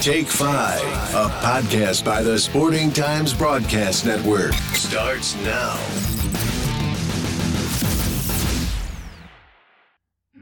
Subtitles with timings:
[0.00, 0.80] Take Five,
[1.12, 5.76] a podcast by the Sporting Times Broadcast Network, starts now.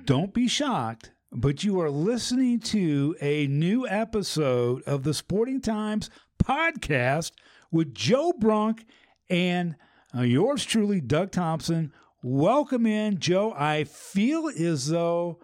[0.04, 6.10] Don't be shocked, but you are listening to a new episode of the Sporting Times
[6.38, 7.32] podcast
[7.72, 8.84] with Joe Brunk
[9.30, 9.74] and
[10.14, 11.94] uh, yours truly, Doug Thompson.
[12.22, 13.54] Welcome in, Joe.
[13.56, 15.40] I feel as though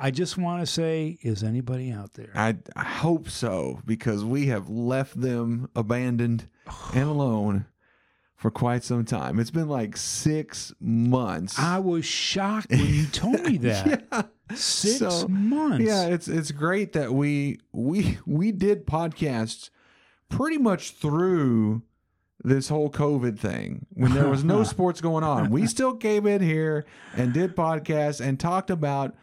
[0.00, 2.30] I just want to say, is anybody out there?
[2.34, 6.48] I, I hope so because we have left them abandoned
[6.94, 7.66] and alone
[8.36, 9.40] for quite some time.
[9.40, 11.58] It's been like six months.
[11.58, 14.04] I was shocked when you told me that.
[14.12, 14.22] yeah.
[14.54, 15.84] Six So, months.
[15.84, 19.68] Yeah, it's it's great that we we we did podcasts
[20.30, 21.82] pretty much through
[22.44, 25.50] this whole COVID thing when there was no sports going on.
[25.50, 26.86] We still came in here
[27.16, 29.14] and did podcasts and talked about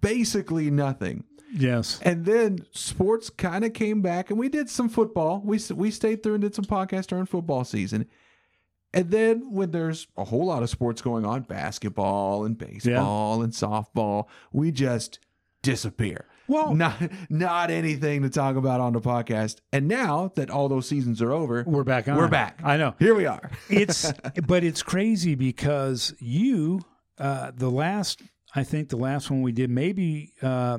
[0.00, 1.24] basically nothing.
[1.52, 2.00] Yes.
[2.02, 5.40] And then sports kind of came back, and we did some football.
[5.44, 8.06] We we stayed through and did some podcasts during football season.
[8.92, 13.52] And then when there's a whole lot of sports going on, basketball and baseball and
[13.52, 15.18] softball, we just
[15.62, 16.26] disappear.
[16.48, 16.96] Well- not
[17.28, 19.56] not anything to talk about on the podcast.
[19.72, 22.16] And now that all those seasons are over, We're back on.
[22.16, 22.60] We're back.
[22.64, 22.94] I know.
[22.98, 23.50] Here we are.
[23.68, 24.12] it's
[24.46, 26.80] but it's crazy because you
[27.18, 28.22] uh the last
[28.56, 30.78] I think the last one we did maybe uh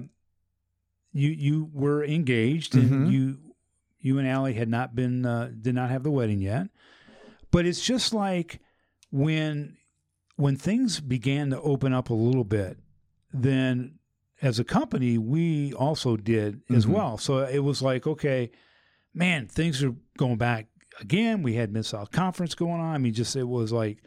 [1.13, 3.11] you you were engaged and Mhm.
[3.11, 3.39] you
[3.99, 6.67] you and Allie had not been uh, did not have the wedding yet.
[7.51, 8.59] But it's just like
[9.11, 9.77] when
[10.35, 12.77] when things began to open up a little bit,
[13.33, 13.99] then
[14.41, 16.89] as a company we also did as Mhm.
[16.89, 17.17] well.
[17.17, 18.51] So it was like, okay,
[19.13, 20.67] man, things are going back
[20.99, 21.41] again.
[21.41, 22.93] We had Mid South Conference going on.
[22.93, 24.03] I mean, just it was like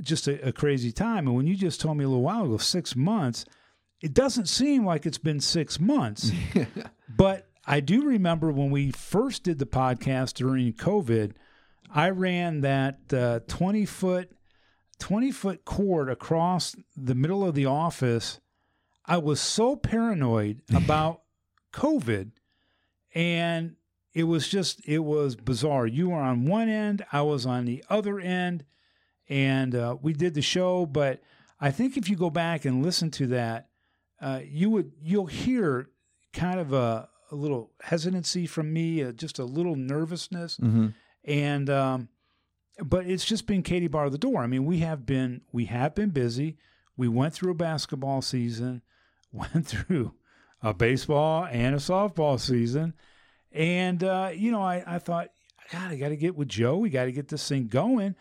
[0.00, 1.26] just a, a crazy time.
[1.26, 3.44] And when you just told me a little while ago, six months,
[4.00, 6.32] it doesn't seem like it's been six months.
[7.08, 11.32] but I do remember when we first did the podcast during COVID,
[11.94, 14.32] I ran that uh, twenty foot,
[14.98, 18.40] twenty foot cord across the middle of the office.
[19.06, 21.22] I was so paranoid about
[21.72, 22.32] COVID,
[23.14, 23.76] and
[24.14, 25.86] it was just it was bizarre.
[25.86, 28.64] You were on one end, I was on the other end,
[29.32, 30.84] and uh, we did the show.
[30.84, 31.22] But
[31.58, 33.68] I think if you go back and listen to that,
[34.20, 35.88] uh, you would you'll hear
[36.34, 40.88] kind of a, a little hesitancy from me, uh, just a little nervousness, Mm-hmm.
[41.24, 42.08] and um,
[42.84, 44.42] but it's just been Katie bar the door.
[44.42, 46.58] I mean, we have been we have been busy.
[46.96, 48.82] We went through a basketball season,
[49.32, 50.12] went through
[50.62, 52.92] a baseball and a softball season,
[53.50, 55.28] and uh, you know, I, I thought,
[55.72, 56.76] God, I got to get with Joe.
[56.76, 58.14] We got to get this thing going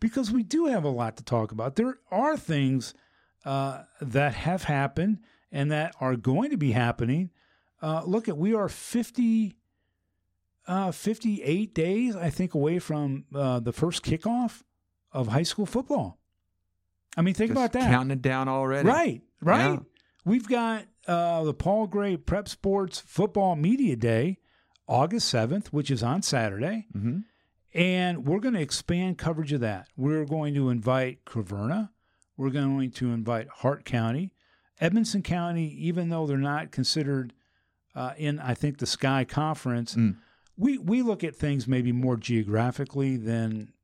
[0.00, 1.76] because we do have a lot to talk about.
[1.76, 2.94] There are things
[3.44, 5.18] uh, that have happened
[5.52, 7.30] and that are going to be happening.
[7.82, 9.56] Uh, look at we are 50
[10.66, 14.62] uh, 58 days I think away from uh, the first kickoff
[15.12, 16.18] of high school football.
[17.16, 17.90] I mean think about that.
[17.90, 18.88] Counting it down already.
[18.88, 19.72] Right, right.
[19.74, 19.78] Yeah.
[20.24, 24.38] We've got uh, the Paul Gray Prep Sports Football Media Day,
[24.88, 26.86] August 7th, which is on Saturday.
[26.94, 27.20] Mm-hmm.
[27.76, 29.88] And we're going to expand coverage of that.
[29.98, 31.90] We're going to invite Caverna.
[32.34, 34.32] We're going to invite Hart County.
[34.80, 37.34] Edmonson County, even though they're not considered
[37.94, 40.16] uh, in, I think, the Sky Conference, Mm.
[40.56, 43.74] we, we look at things maybe more geographically than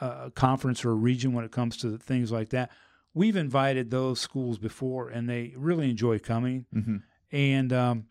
[0.00, 2.70] uh, a conference or a region when it comes to things like that.
[3.14, 6.66] We've invited those schools before, and they really enjoy coming.
[6.74, 6.96] Mm-hmm.
[7.32, 8.06] And um,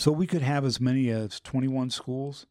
[0.00, 2.46] so we could have as many as 21 schools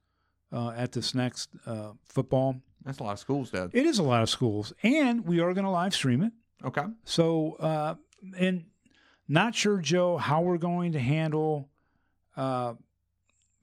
[0.51, 2.55] uh, at this next uh, football.
[2.85, 3.71] That's a lot of schools, Dad.
[3.73, 6.31] It is a lot of schools, and we are going to live stream it.
[6.63, 6.83] Okay.
[7.03, 7.95] So, uh,
[8.37, 8.65] and
[9.27, 11.69] not sure, Joe, how we're going to handle
[12.35, 12.73] uh,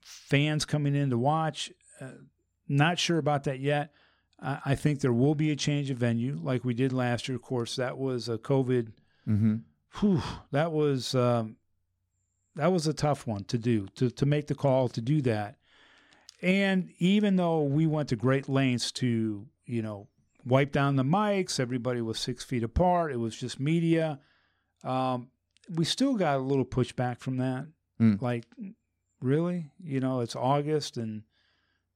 [0.01, 1.71] fans coming in to watch.
[1.99, 2.09] Uh,
[2.67, 3.91] not sure about that yet.
[4.39, 7.35] I I think there will be a change of venue, like we did last year.
[7.35, 8.93] Of course, that was a COVID.
[9.27, 9.55] Mm-hmm.
[9.99, 10.21] Whew,
[10.51, 11.57] that was um,
[12.55, 15.56] that was a tough one to do to to make the call to do that.
[16.41, 20.07] And even though we went to great lengths to you know
[20.45, 23.11] wipe down the mics, everybody was six feet apart.
[23.11, 24.19] It was just media.
[24.83, 25.29] Um,
[25.69, 27.67] we still got a little pushback from that.
[27.99, 28.21] Mm.
[28.21, 28.45] Like,
[29.21, 31.23] really, you know, it's August and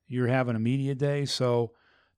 [0.07, 1.71] you're having a media day, so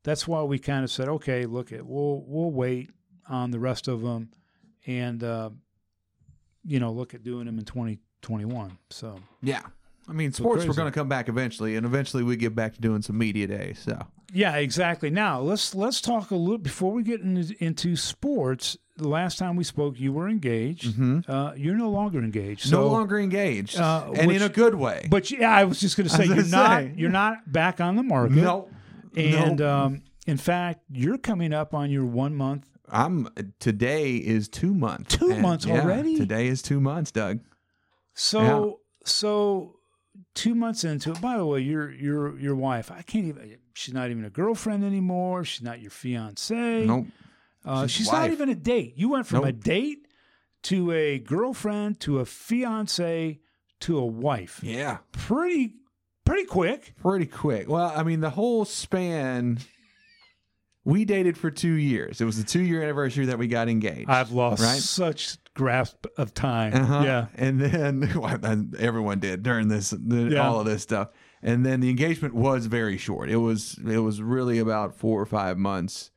[0.04, 2.90] that's why we kind of said, okay, look, it we'll we'll wait
[3.30, 4.32] on the rest of them,
[4.88, 5.50] and uh,
[6.64, 8.78] you know, look at doing them in 2021.
[8.90, 9.62] So Yeah.
[10.08, 12.82] I mean, sports were going to come back eventually, and eventually we get back to
[12.82, 13.74] doing some media day.
[13.74, 15.10] So Yeah, exactly.
[15.10, 18.78] Now let's let's talk a little before we get into, into sports.
[18.98, 20.94] The last time we spoke, you were engaged.
[21.28, 22.72] Uh, you're no longer engaged.
[22.72, 25.08] no longer engaged, uh, and which- in a good way.
[25.10, 26.94] But yeah, I was just going to say you're not say.
[26.96, 28.36] you're not back on the market.
[28.36, 28.70] no,
[29.16, 29.70] And no.
[29.70, 32.70] um, in fact, you're coming up on your one month.
[32.90, 33.30] I'm
[33.60, 35.16] today is two months.
[35.18, 36.16] Two months yeah, already?
[36.18, 37.40] Today is two months, Doug.
[38.14, 39.76] So so
[40.36, 41.22] two months into it.
[41.22, 42.92] By the way, your your your wife.
[42.92, 43.58] I can't even.
[43.74, 45.44] She's not even a girlfriend anymore.
[45.44, 46.86] She's not your fiance.
[46.86, 47.08] Nope.
[47.66, 48.94] Uh, She's she's not even a date.
[48.98, 50.08] You went from a date
[50.64, 53.40] to a girlfriend to a fiance
[53.82, 54.60] to a wife.
[54.64, 55.76] Yeah, Pretty
[56.26, 56.94] pretty quick.
[57.02, 57.68] pretty quick.
[57.70, 59.60] Well, I mean, the whole span.
[60.86, 62.20] We dated for two years.
[62.20, 64.10] It was the two year anniversary that we got engaged.
[64.10, 64.80] I've lost Right?
[64.80, 66.74] such grasp of time.
[66.74, 67.04] Uh-huh.
[67.06, 67.28] Yeah.
[67.36, 68.38] And then well,
[68.78, 70.48] everyone did during this the, Yeah.
[70.48, 71.10] all of this stuff.
[71.42, 73.30] And then the engagement was very short.
[73.30, 76.12] It was it was really about four or five months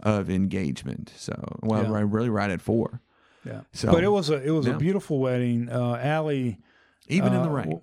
[0.00, 1.12] of engagement.
[1.16, 1.90] So well, Yeah.
[1.90, 3.00] right, really right at four.
[3.44, 3.62] Yeah.
[3.72, 4.74] So- but it was a it was Yeah.
[4.74, 5.68] a beautiful wedding.
[5.68, 6.58] Uh Allie
[7.08, 7.64] Even in uh, the rain.
[7.70, 7.80] w-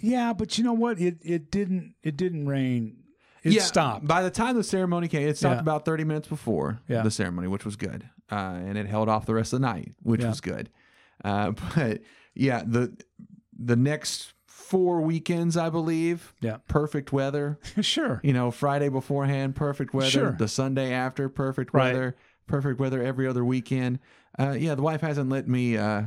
[0.00, 1.00] Yeah, but you know what?
[1.00, 2.96] It it didn't it didn't rain.
[3.48, 4.06] It yeah, stopped.
[4.06, 5.60] By the time the ceremony came, it stopped Yeah.
[5.60, 7.02] about 30 minutes before Yeah.
[7.02, 8.08] the ceremony, which was good.
[8.30, 10.70] Uh, and it held off the rest of the night, which was good.
[11.24, 12.00] Uh, but
[12.34, 12.96] yeah, the
[13.58, 16.58] the next four weekends, I believe, Yeah.
[16.68, 17.58] perfect weather.
[17.80, 18.20] sure.
[18.22, 20.10] You know, Friday beforehand, perfect weather.
[20.10, 20.36] Sure.
[20.38, 21.92] The Sunday after, perfect Right.
[21.94, 22.16] weather.
[22.46, 23.98] Perfect weather every other weekend.
[24.38, 26.02] Uh, yeah, the wife hasn't let me, uh,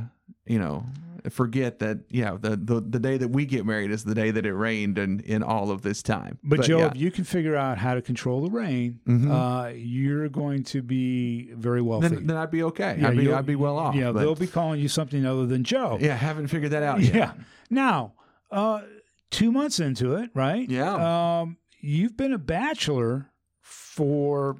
[0.46, 0.86] you know,
[1.30, 2.00] forget that.
[2.10, 4.98] Yeah, the, the the day that we get married is the day that it rained,
[4.98, 6.38] and in all of this time.
[6.42, 6.84] But, Joe, yeah.
[6.86, 6.96] Mm-hmm.
[6.96, 11.52] if you can figure out how to control the rain, uh, you're going to be
[11.52, 12.08] very wealthy.
[12.08, 12.96] then, then I'd be okay.
[13.00, 13.94] Yeah, I'd be I'd be well off.
[13.94, 15.98] Yeah, but- they'll be calling you something other than Joe.
[16.00, 17.14] yeah, haven't figured that out yet.
[17.14, 17.32] Yeah.
[17.70, 18.14] Now,
[18.50, 18.82] uh,
[19.30, 20.68] two months into it, right?
[20.68, 21.40] Yeah.
[21.40, 23.30] Um, you've been a bachelor
[23.60, 24.56] for,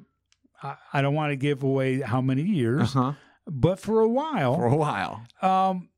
[0.61, 3.13] I, I don't want to give away how many years, Uh-huh.
[3.47, 4.55] but for a while.
[4.55, 5.21] For a while.
[5.41, 5.89] Um,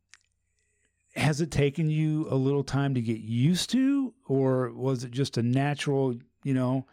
[1.15, 5.37] has it taken you a little time to get used to, or was it just
[5.37, 6.85] a natural, you know?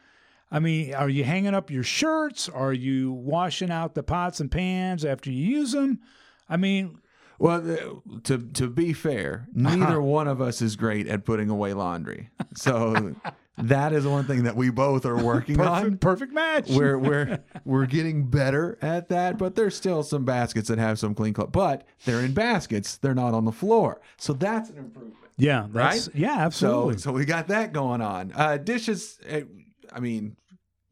[0.50, 2.48] I mean, are you hanging up your shirts?
[2.48, 6.00] Are you washing out the pots and pans after you use them?
[6.48, 6.98] I mean,
[7.38, 12.30] Well, to to be fair, neither one of us is great at putting away laundry.
[12.54, 13.14] So
[13.58, 15.82] that is one thing that we both are working on.
[15.82, 16.68] perfect, perfect match.
[16.70, 21.14] We're we're we're getting better at that, but there's still some baskets that have some
[21.14, 21.50] clean clothes.
[21.52, 24.00] But they're in baskets; they're not on the floor.
[24.18, 25.16] So that's an improvement.
[25.36, 26.14] yeah, that's, Right?
[26.16, 26.98] Yeah, So absolutely.
[26.98, 28.32] so we got that going on.
[28.34, 29.18] Uh, dishes.
[29.30, 29.40] uh,
[29.92, 30.36] I mean,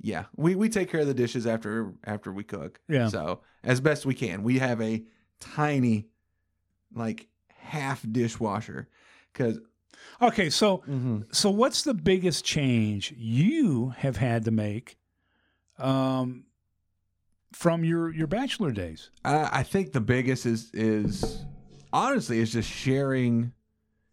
[0.01, 2.81] yeah, we we take care of the dishes after after we cook.
[2.89, 3.09] Yeah.
[3.09, 5.05] So as best we can, we have a
[5.41, 6.07] tiny,
[6.95, 7.27] like
[7.57, 8.89] half dishwasher,
[9.33, 9.59] because
[10.23, 11.21] okay, so Mm-hmm.
[11.33, 14.97] so what's the biggest change you have had to make
[15.79, 16.45] um,
[17.53, 19.11] from your your bachelor days?
[19.25, 21.45] Uh, I think the biggest is is
[21.93, 23.53] honestly is just sharing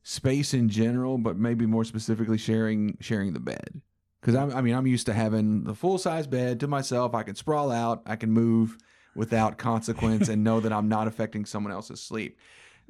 [0.03, 3.81] space in general, but maybe more specifically sharing sharing the bed.
[4.21, 7.13] Because I mean I'm used to having the full size bed to myself.
[7.13, 8.01] I can sprawl out.
[8.05, 8.77] I can move
[9.15, 12.37] without consequence and know that I'm not affecting someone else's sleep.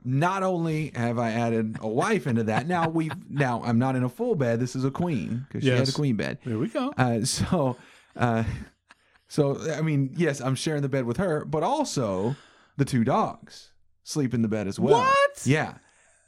[0.03, 4.03] Not only have I added a wife into that, now we now I'm not in
[4.03, 4.59] a full bed.
[4.59, 5.89] This is a queen because she had Yes.
[5.89, 6.37] a queen bed.
[6.45, 6.93] There we go.
[6.97, 7.75] Uh, so,
[8.15, 8.43] uh,
[9.27, 12.35] so I mean, yes, I'm sharing the bed with her, but also
[12.77, 13.71] the two dogs
[14.03, 14.99] sleep in the bed as well.
[14.99, 15.45] What?
[15.45, 15.73] Yeah,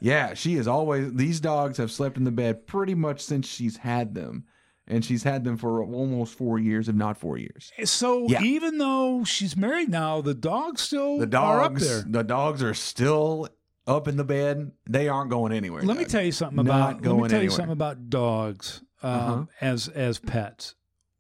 [0.02, 0.34] yeah.
[0.34, 1.14] She is always.
[1.14, 4.44] These dogs have slept in the bed pretty much since she's had them,
[4.88, 7.72] and she's had them for almost four years, if not four years.
[7.86, 8.42] So Yeah.
[8.44, 12.04] even though she's married now, the dogs still The are up dogs, there.
[12.06, 13.48] the dogs are still
[13.90, 14.72] up in the bed.
[14.90, 15.82] They aren't going anywhere.
[15.84, 16.66] Let me tell you something Not
[17.02, 17.06] about.
[17.06, 19.46] Let me tell you something about dogs um, Uh-huh.
[19.62, 20.76] as as pets.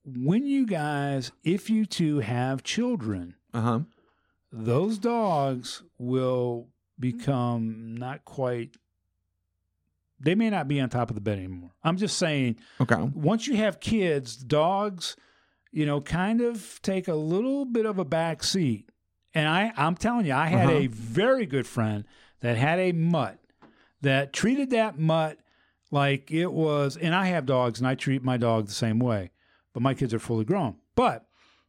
[0.05, 3.79] When you guys, if you two have children, Uh huh.
[4.51, 8.77] those dogs will become not quite.
[10.21, 11.71] They may not be on top of the bed anymore.
[11.83, 12.57] I'm just saying.
[12.81, 13.01] Okay.
[13.13, 15.15] Once you have kids, dogs,
[15.71, 18.89] you know, kind of take a little bit of a back seat.
[19.33, 20.77] And I, I'm telling you, I had Uh-huh.
[20.79, 22.03] a very good friend
[22.41, 23.39] that had a mutt
[24.01, 25.37] that treated that mutt
[25.91, 26.95] like it was.
[26.97, 29.31] And I have dogs, and I treat my dog the same way.
[29.73, 30.75] But my kids are fully grown.
[30.95, 31.25] But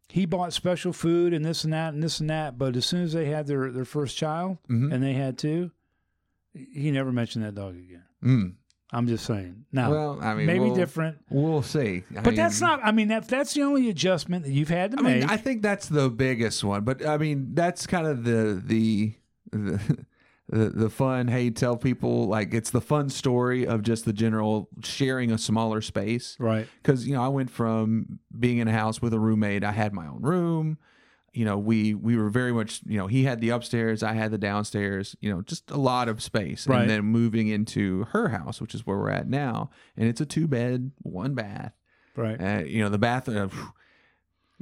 [0.09, 2.59] he bought special food and this and that and this and that.
[2.59, 4.93] But as soon as they had their, their first child, Mhm.
[4.93, 5.71] and they had two,
[6.53, 8.05] he never mentioned that dog again.
[8.25, 8.55] Mm.
[8.93, 9.67] I'm just saying.
[9.71, 11.19] Now, Well, I mean, maybe we'll- different.
[11.31, 12.03] We'll see.
[12.17, 12.81] I But that's not.
[12.83, 15.21] I mean, that's the only adjustment that you've had to I make.
[15.21, 19.13] mean, I think that's the biggest one, but I mean, that's kind of the the
[19.53, 20.05] the,
[20.49, 21.29] the, the fun.
[21.29, 25.81] Hey, tell people like it's the fun story of just the general sharing a smaller
[25.81, 26.37] space.
[26.39, 26.67] Right.
[26.83, 29.65] Because you know I went from being in a house with a roommate.
[29.65, 30.79] I had my own room.
[31.33, 32.81] You know, we we were very much.
[32.85, 34.03] You know, he had the upstairs.
[34.03, 35.15] I had the downstairs.
[35.21, 36.67] You know, just a lot of space.
[36.67, 36.81] Right.
[36.81, 40.27] And then moving into her house, which is where we're at now, and it's a
[40.27, 41.73] two bed, one bath.
[42.17, 42.41] Right.
[42.41, 43.51] Uh, you know, the bathroom.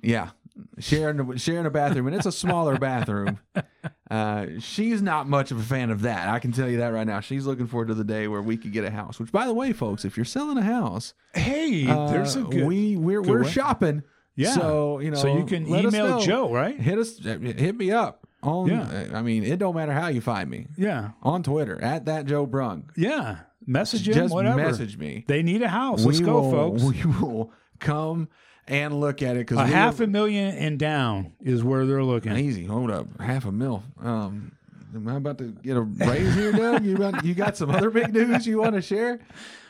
[0.03, 0.31] Yeah,
[0.79, 3.39] sharing sharing a bathroom, and it's a smaller bathroom.
[4.11, 6.31] Uh, she's not much of a fan of that.
[6.31, 7.21] I can tell you that right now.
[7.21, 9.21] She's looking forward to the day where we could get a house.
[9.21, 12.65] Which, by the way, folks, if you're selling a house, Hey, uh, there's a good.
[12.67, 13.51] we we're good we're way.
[13.51, 14.03] shopping.
[14.35, 14.53] Yeah.
[14.53, 16.21] So you know, so you can email.
[16.21, 16.81] Joe, right?
[16.81, 18.69] Hit us, hit me up on.
[18.69, 19.09] Yeah.
[19.13, 21.11] I mean, it don't matter how you find me Yeah.
[21.23, 22.89] on Twitter at that Joe Brung.
[22.97, 23.41] Yeah.
[23.67, 24.57] Message him, Just whatever.
[24.57, 25.27] message me.
[25.29, 26.03] They need a house.
[26.03, 26.83] Let's we go, will, folks.
[27.05, 28.29] We will come
[28.69, 32.37] and look at it because a half a million and down is where they're looking.
[32.37, 32.65] Easy.
[32.65, 33.21] Hold up.
[33.21, 33.83] Half a mil.
[34.01, 34.53] Um,
[34.95, 36.85] am I about to get a raise here, Doug?
[36.85, 39.21] You got, you got some other big news you want to share?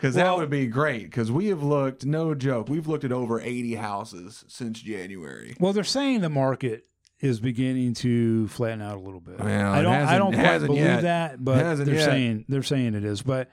[0.00, 1.04] Because that would be great.
[1.04, 5.56] Because we have looked, no joke, we've looked at over 80 houses since January.
[5.60, 6.84] Well, they're saying the market
[7.20, 9.40] is beginning to flatten out a little bit.
[9.40, 9.92] Well, I don't.
[9.92, 11.02] I don't quite believe yet.
[11.02, 12.04] that, but they're yet.
[12.04, 13.22] saying they're saying it is.
[13.22, 13.50] But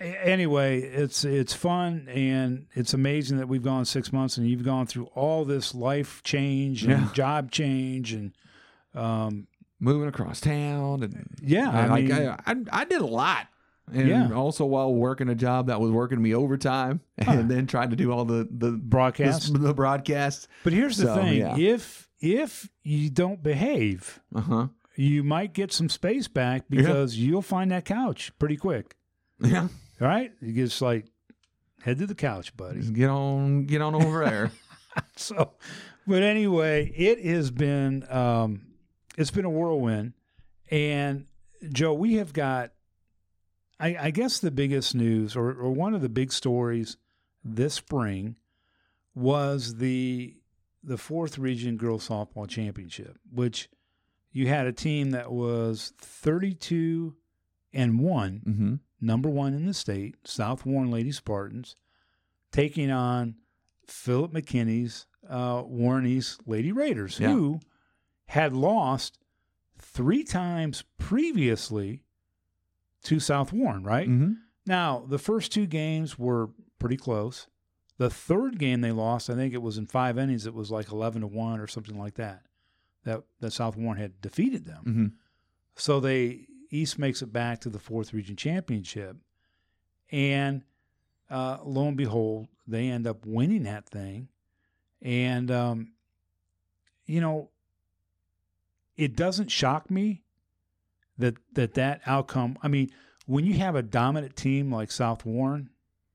[0.00, 4.86] anyway, it's it's fun and it's amazing that we've gone six months and you've gone
[4.86, 7.08] through all this life change and Yeah.
[7.12, 8.32] job change and
[8.94, 9.46] um,
[9.82, 11.02] Moving across town.
[11.02, 13.46] And yeah, I, like, mean, I, I, I did a lot.
[13.92, 14.32] And Yeah.
[14.32, 18.12] also while working a job that was working me overtime and then trying to do
[18.12, 19.52] all the, the broadcast.
[19.52, 20.48] the, the broadcasts.
[20.64, 21.56] but here's the so, thing: yeah.
[21.56, 24.66] if if you don't behave, Uh huh.
[24.96, 28.96] you might get some space back because you'll find that couch pretty quick.
[29.42, 29.68] Yeah.
[30.00, 31.06] All right, you just like
[31.82, 32.80] head to the couch, buddy.
[32.80, 34.50] Just get on, get on over there.
[35.14, 35.52] So,
[36.04, 38.62] but anyway, it has been um,
[39.16, 40.14] it's been a whirlwind,
[40.68, 41.26] and
[41.72, 42.72] Joe, we have got,
[43.78, 46.96] I, I guess, the biggest news or, or one of the big stories
[47.44, 48.36] this spring
[49.14, 50.34] was the
[50.82, 53.68] the fourth region girls softball championship, which
[54.32, 57.14] you had a team that was thirty two
[57.72, 58.74] and one mm-hmm.
[59.00, 61.76] Number one in the state, South Warren Lady Spartans,
[62.52, 63.36] taking on
[63.86, 67.28] Philip McKinney's uh, Warren East Lady Raiders, Yeah.
[67.32, 67.60] who
[68.26, 69.18] had lost
[69.78, 72.02] three times previously
[73.04, 74.08] to South Warren, right?
[74.08, 74.32] Mm-hmm.
[74.66, 77.46] Now, the first two games were pretty close.
[77.98, 80.90] The third game they lost, I think it was in five innings, it was like
[80.90, 82.42] 11 to 1 or something like that,
[83.04, 84.82] that, that South Warren had defeated them.
[84.86, 85.06] Mm-hmm.
[85.76, 89.16] So they East makes it back to the fourth region championship,
[90.10, 90.62] and
[91.28, 94.28] uh, lo and behold, they end up winning that thing.
[95.02, 95.92] And um,
[97.06, 97.50] you know,
[98.96, 100.22] it doesn't shock me
[101.18, 102.58] that that that outcome.
[102.62, 102.90] I mean,
[103.26, 105.70] when you have a dominant team like South Warren,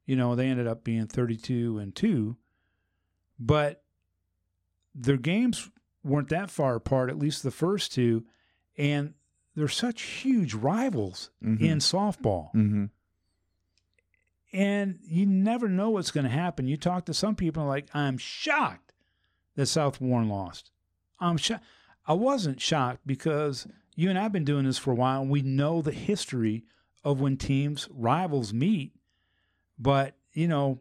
[0.05, 2.37] you know they ended up being thirty-two and two,
[3.39, 3.83] but
[4.93, 5.69] their games
[6.03, 7.09] weren't that far apart.
[7.09, 8.25] At least the first two,
[8.77, 9.13] and
[9.55, 11.61] they're such huge rivals Mhm.
[11.61, 12.53] in softball.
[12.53, 12.85] Mm-hmm.
[14.53, 16.67] And you never know what's going to happen.
[16.67, 18.93] You talk to some people and like, I'm shocked
[19.55, 20.71] that South Warren lost.
[21.19, 21.63] I'm shocked.
[22.07, 25.41] I wasn't shocked because you and I've been doing this for a while and we
[25.41, 26.63] know the history
[27.03, 28.93] of when teams, rivals meet.
[29.77, 30.79] But, you know,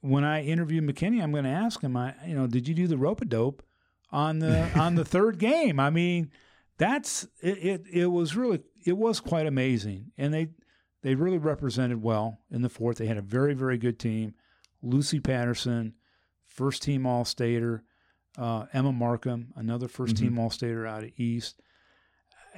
[0.00, 2.86] when I interview McKinney, I'm going to ask him, I, you know, did you do
[2.86, 3.62] the rope a dope
[4.12, 5.80] on the on the third game?
[5.80, 6.30] I mean,
[6.78, 7.82] that's it, it.
[7.92, 10.48] It was really it was quite amazing, and they
[11.02, 12.98] they really represented well in the fourth.
[12.98, 14.34] They had a very very good team.
[14.82, 15.94] Lucy Patterson,
[16.46, 17.84] first team All Stater.
[18.36, 21.60] Uh, Emma Markham, another 1st team All Stater out of East.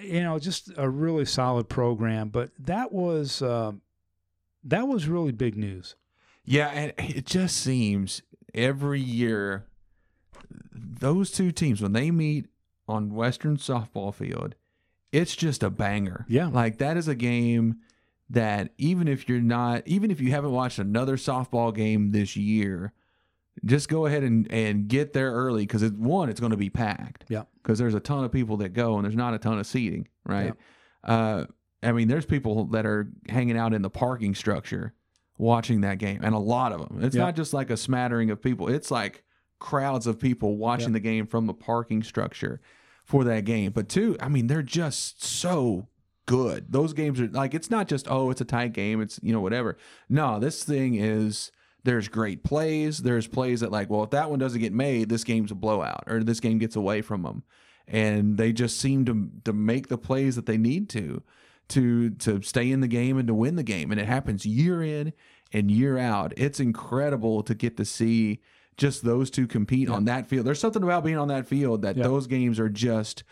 [0.01, 2.31] You know, just a really solid program.
[2.31, 3.73] But that was uh,
[4.65, 5.95] that was really big news.
[6.47, 8.23] Yeah, and it just seems
[8.55, 9.67] every year
[10.73, 12.47] those two teams when they meet
[12.88, 14.55] on Western softball field,
[15.12, 16.25] it's just a banger.
[16.28, 16.47] Yeah.
[16.49, 17.76] Like that is a game
[18.31, 22.93] that even if you're not even if you haven't watched another softball game this year,
[23.64, 26.71] just go ahead and, and get there early because it, one, it's going to be
[26.71, 27.25] packed.
[27.28, 27.45] Yeah.
[27.62, 30.09] Because there's a ton of people that go and there's not a ton of seating,
[30.25, 30.52] right?
[31.05, 31.14] Yeah.
[31.14, 31.47] Uh,
[31.83, 34.93] I mean, there's people that are hanging out in the parking structure
[35.38, 37.05] watching that game, and a lot of them.
[37.05, 37.25] It's Yeah.
[37.25, 39.23] not just like a smattering of people, it's like
[39.59, 40.95] crowds of people watching Yeah.
[40.95, 42.61] the game from the parking structure
[43.05, 43.73] for that game.
[43.73, 45.89] But two, I mean, they're just so
[46.27, 46.73] good.
[46.73, 49.41] Those games are like, it's not just, oh, it's a tight game, it's, you know,
[49.41, 49.77] whatever.
[50.09, 51.51] No, this thing is.
[51.85, 52.99] There's great plays.
[52.99, 56.03] There's plays that like, well, if that one doesn't get made, this game's a blowout,
[56.09, 57.45] or this game gets away from them.
[57.87, 61.23] and they just seem to to make the plays that they need to
[61.69, 63.93] to to stay in the game and to win the game.
[63.93, 65.13] And it happens year in
[65.53, 66.33] and year out.
[66.37, 68.41] It's incredible to get to see
[68.76, 70.47] just those two compete on that field.
[70.47, 72.04] There's something about being on that field that Yeah.
[72.04, 73.25] those games are just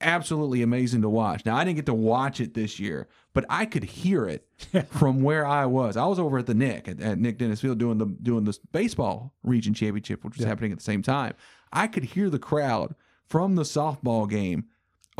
[0.00, 1.44] absolutely amazing to watch.
[1.44, 4.46] Now I didn't get to watch it this year, but I could hear it
[4.88, 5.96] from where I was.
[5.96, 8.58] I was over at the Nick at, at Nick Denes Field doing the doing this
[8.58, 11.34] baseball region championship, which was happening at the same time.
[11.72, 12.94] I could hear the crowd
[13.26, 14.64] from the softball game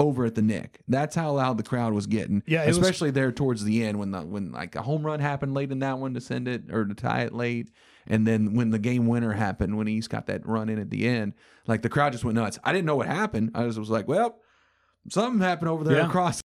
[0.00, 0.80] over at the Nick.
[0.88, 2.42] That's how loud the crowd was getting.
[2.47, 5.21] Yeah, it was- especially there towards the end when the when like a home run
[5.21, 7.71] happened late in that one to send it or to tie it late.
[8.07, 11.07] And then when the game winner happened, when East got that run in at the
[11.07, 11.35] end,
[11.69, 12.59] like the crowd just went nuts.
[12.64, 13.50] I didn't know what happened.
[13.54, 14.38] I just was like, well,
[15.11, 16.07] something happened over there Yeah.
[16.09, 16.40] across.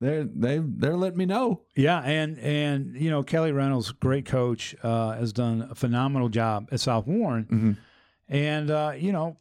[0.00, 1.60] They're they they're letting me know.
[1.76, 6.68] Yeah, and and you know Kelly Reynolds, great coach, uh, has done a phenomenal job
[6.72, 7.76] at South Warren, Mhm.
[8.34, 9.36] and uh, you know,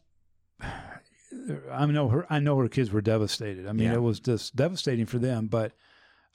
[1.72, 2.26] I know her.
[2.30, 3.68] I know her kids were devastated.
[3.68, 3.96] I mean, Yeah.
[3.96, 5.48] it was just devastating for them.
[5.48, 5.74] But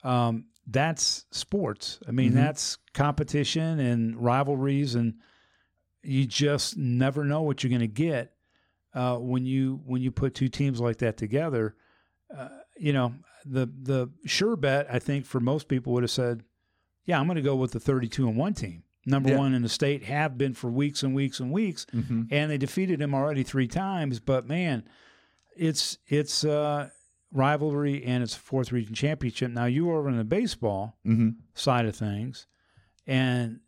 [0.02, 1.98] um, that's sports.
[2.06, 2.34] I mean, Mhm.
[2.36, 5.14] that's competition and rivalries, and
[6.02, 8.32] you just never know what you're going to get
[8.92, 11.74] uh, when you when you put two teams like that together.
[12.34, 16.44] Uh, you know, the the sure bet I think for most people would have said,
[17.04, 19.38] "Yeah, I'm going to go with the 32 and one team, number Yeah.
[19.38, 22.22] one in the state, have been for weeks and weeks and weeks." Mm-hmm.
[22.30, 24.20] and they defeated him already three times.
[24.20, 24.84] But man,
[25.56, 26.88] it's it's uh,
[27.32, 29.50] rivalry and it's a fourth region championship.
[29.50, 31.30] Now you are in the baseball Mm-hmm.
[31.54, 32.46] side of things,
[33.06, 33.60] and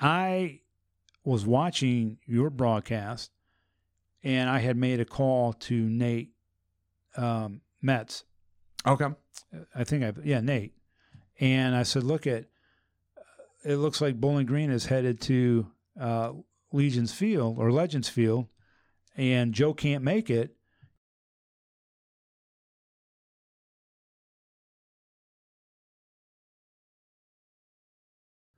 [0.00, 0.60] I
[1.24, 3.30] was watching your broadcast,
[4.22, 6.30] and I had made a call to Nate
[7.16, 8.24] um, Metz.
[8.86, 9.06] Okay.
[9.74, 10.74] I think I yeah Nate,
[11.40, 12.44] and I said, look at
[13.66, 15.66] it looks like Bowling Green is headed to
[16.00, 16.32] uh,
[16.72, 18.46] Legion's Field or Legends Field,
[19.16, 20.52] and Joe can't make it.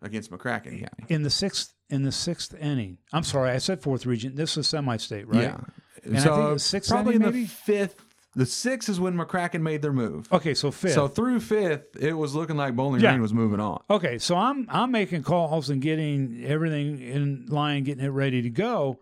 [0.01, 1.07] Against McCracken County.
[1.09, 2.99] in the sixth in the sixth inning.
[3.13, 4.37] I'm sorry, I said fourth region.
[4.37, 5.43] This is semi-state, right?
[5.43, 5.61] Yeah.
[6.05, 7.49] And I so think the sixth probably inning, in the maybe?
[7.49, 8.05] fifth.
[8.37, 10.31] The sixth is when McCracken made their move.
[10.33, 10.93] Okay, so fifth.
[10.93, 13.11] So through fifth, it was looking like Bowling Yeah.
[13.13, 13.83] Green was moving on.
[13.91, 18.51] okay, so I'm I'm making calls and getting everything in line, getting it ready to
[18.51, 19.01] go.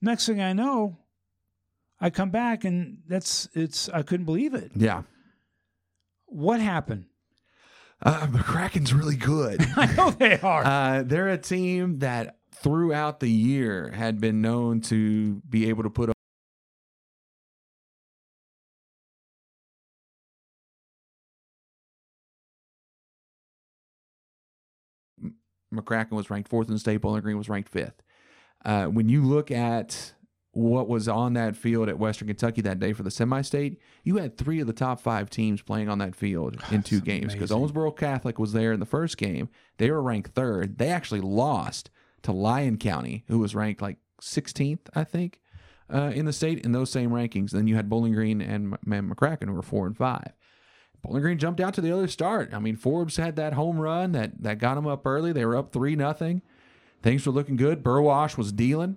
[0.00, 0.98] Next thing I know,
[2.00, 4.70] I come back and that's it's I couldn't believe it.
[4.74, 5.02] Yeah.
[6.26, 7.06] What happened?
[8.02, 9.60] Uh, McCracken's really good.
[9.76, 10.64] I know they are.
[10.64, 15.90] uh, they're a team that throughout the year had been known to be able to
[15.90, 16.10] put
[25.74, 26.98] McCracken was ranked fourth in the state.
[27.00, 28.02] Bowling Green was ranked fifth.
[28.64, 30.12] Uh, when you look at
[30.52, 34.36] what was on that field at Western Kentucky that day for the semi-state, you had
[34.36, 37.50] three of the top five teams playing on that field in two games because.
[37.50, 39.48] Owensboro Catholic was there in the first game.
[39.78, 40.78] They were ranked third.
[40.78, 41.90] They actually lost
[42.22, 45.40] to Lyon County, who was ranked like 16th, I think,
[45.88, 47.52] uh, in the state in those same rankings.
[47.52, 50.32] Then you had Bowling Green and M- M- McCracken, who were four and five.
[51.02, 52.52] Bowling Green jumped out to the other start.
[52.52, 55.32] I mean, Forbes had that home run that that got them up early.
[55.32, 56.42] They were up three nothing.
[57.02, 57.82] Things were looking good.
[57.82, 58.96] Burwash was dealing.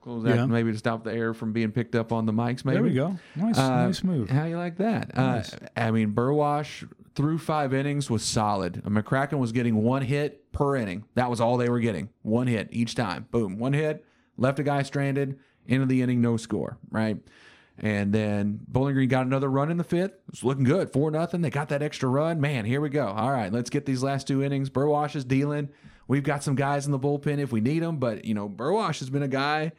[0.00, 0.46] Close that Yeah.
[0.46, 2.64] maybe to stop the air from being picked up on the mics.
[2.64, 3.18] Maybe there we go.
[3.36, 4.30] Nice, uh, nice move.
[4.30, 5.14] How you like that?
[5.14, 5.52] Nice.
[5.52, 8.82] Uh, I mean, Burwash through five innings was solid.
[8.86, 11.04] McCracken was getting one hit per inning.
[11.16, 12.08] That was all they were getting.
[12.22, 13.26] One hit each time.
[13.30, 14.02] Boom, one hit.
[14.38, 15.38] Left a guy stranded.
[15.68, 16.78] End of the inning, no score.
[16.90, 17.18] Right.
[17.82, 20.12] And then Bowling Green got another run in the fifth.
[20.28, 20.92] It's looking good.
[20.92, 21.40] Four nothing.
[21.40, 22.40] They got that extra run.
[22.40, 23.06] Man, here we go.
[23.06, 24.68] All right, let's get these last two innings.
[24.68, 25.70] Burwash is dealing.
[26.06, 27.96] We've got some guys in the bullpen if we need them.
[27.96, 29.72] But you know, Burwash has been a guy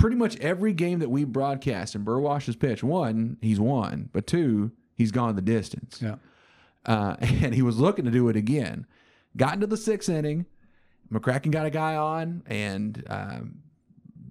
[0.00, 4.26] pretty much every game that we broadcast and Burwash has pitched, one, he's won, but
[4.26, 6.00] two, he's gone the distance.
[6.02, 6.16] Yeah.
[6.86, 8.86] Uh, and he was looking to do it again.
[9.36, 10.46] Got into the sixth inning.
[11.12, 13.62] McCracken got a guy on, and um,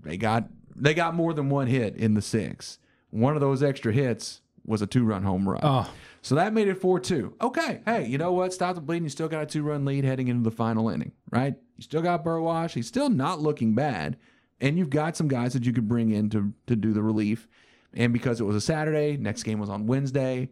[0.01, 2.79] they got they got more than one hit in the sixth.
[3.11, 5.61] One of those extra hits was a two run home run.
[5.63, 5.91] Oh,
[6.21, 7.35] So that made it 4 2.
[7.41, 7.81] Okay.
[7.85, 8.53] Hey, you know what?
[8.53, 9.03] Stop the bleeding.
[9.03, 11.55] You still got a two run lead heading into the final inning, right?
[11.77, 12.73] You still got Burwash.
[12.73, 14.17] He's still not looking bad.
[14.61, 17.47] And you've got some guys that you could bring in to, to do the relief.
[17.93, 20.49] And because it was a Saturday, next game was on Wednesday,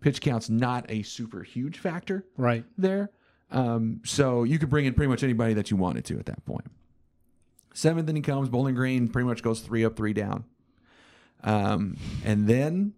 [0.00, 2.64] pitch count's not a super huge factor right.
[2.78, 3.10] there.
[3.50, 6.44] Um, so you could bring in pretty much anybody that you wanted to at that
[6.46, 6.64] point.
[7.74, 10.44] Seventh inning comes, Bowling Green pretty much goes three up, three down.
[11.42, 12.94] Um, and then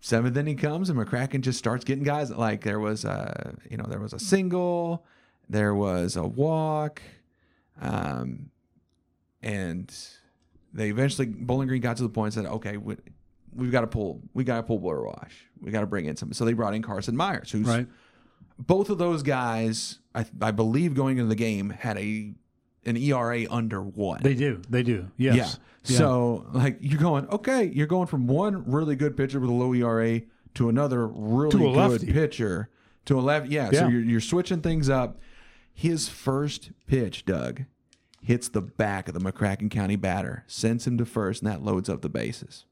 [0.00, 3.84] seventh inning comes and McCracken just starts getting guys like there was a you know
[3.88, 5.04] there was a single,
[5.48, 7.02] there was a walk,
[7.80, 8.50] um,
[9.42, 9.94] and
[10.72, 12.96] they eventually Bowling Green got to the point and said, okay, we,
[13.54, 16.32] we've got to pull, we got to pull Burwash, we got to bring in some.
[16.32, 17.86] So they brought in Carson Myers, who's Right.
[18.58, 19.98] both of those guys.
[20.14, 22.34] I, I believe going into the game had a
[22.88, 24.20] an ERA under one.
[24.22, 24.60] They do.
[24.68, 25.08] They do.
[25.16, 25.36] Yes.
[25.84, 25.96] Yeah.
[25.96, 29.72] So like you're going, okay, you're going from one really good pitcher with a low
[29.74, 30.22] ERA
[30.54, 32.12] to another really To good lefty.
[32.12, 32.68] pitcher
[33.06, 33.46] to a left.
[33.48, 33.70] Yeah.
[33.72, 33.80] Yeah.
[33.80, 35.20] So you're, you're switching things up.
[35.72, 37.62] His first pitch, Doug,
[38.20, 41.88] hits the back of the McCracken County batter, sends him to first, and that loads
[41.88, 42.64] up the bases.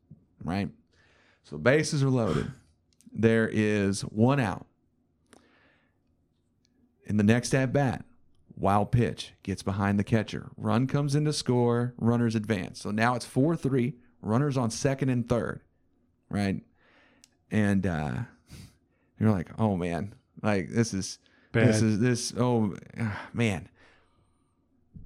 [0.45, 0.69] Right.
[1.45, 2.51] So bases are loaded.
[3.13, 4.67] There is one out.
[7.07, 8.05] In the next at bat,
[8.57, 10.51] wild pitch gets behind the catcher.
[10.57, 11.95] Run comes in to score.
[11.99, 12.81] Runners advance.
[12.81, 13.95] So now it's 4 3.
[14.23, 15.61] Runners on second and third.
[16.29, 16.63] Right.
[17.51, 18.15] And uh,
[19.21, 21.19] you're like, oh man, like this is,
[21.53, 22.75] this is, this, oh
[23.33, 23.69] man.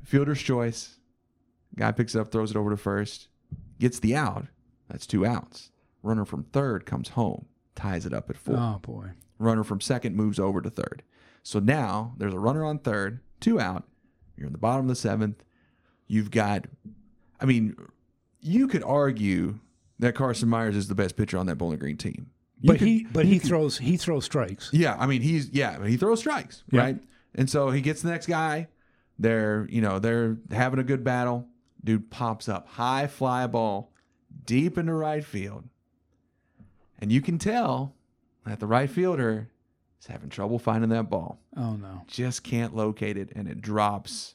[0.04, 0.96] Fielder's choice.
[1.76, 3.28] Guy picks it up, throws it over to first,
[3.78, 4.46] gets the out.
[4.88, 5.70] That's two outs.
[6.02, 8.56] Runner from third comes home, ties it up at four.
[8.56, 9.10] Oh boy.
[9.38, 11.02] Runner from second moves over to third.
[11.42, 13.84] So now there's a runner on third, two out.
[14.36, 15.42] You're in the bottom of the seventh.
[16.06, 16.66] You've got,
[17.40, 17.76] I mean,
[18.40, 19.58] you could argue
[19.98, 22.30] that Carson Myers is the best pitcher on that Bowling Green team.
[22.60, 24.70] You But could- he but he throws he throws strikes.
[24.72, 26.80] yeah, I mean he's yeah, he throws strikes, Yeah.
[26.80, 27.02] right?
[27.34, 28.68] And so he gets the next guy.
[29.18, 31.46] They're you know they're having a good battle.
[31.82, 33.92] Dude pops up high fly ball
[34.44, 35.64] deep into right field,
[36.98, 37.94] and you can tell
[38.44, 39.48] that the right fielder
[40.00, 41.38] is having trouble finding that ball.
[41.56, 42.02] Oh no.
[42.06, 44.34] Just can't locate it, and it drops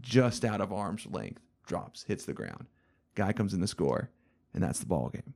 [0.00, 1.40] just out of arm's length.
[1.66, 2.66] Drops, hits the ground.
[3.14, 4.10] Guy comes in to score,
[4.54, 5.34] and that's the ball game.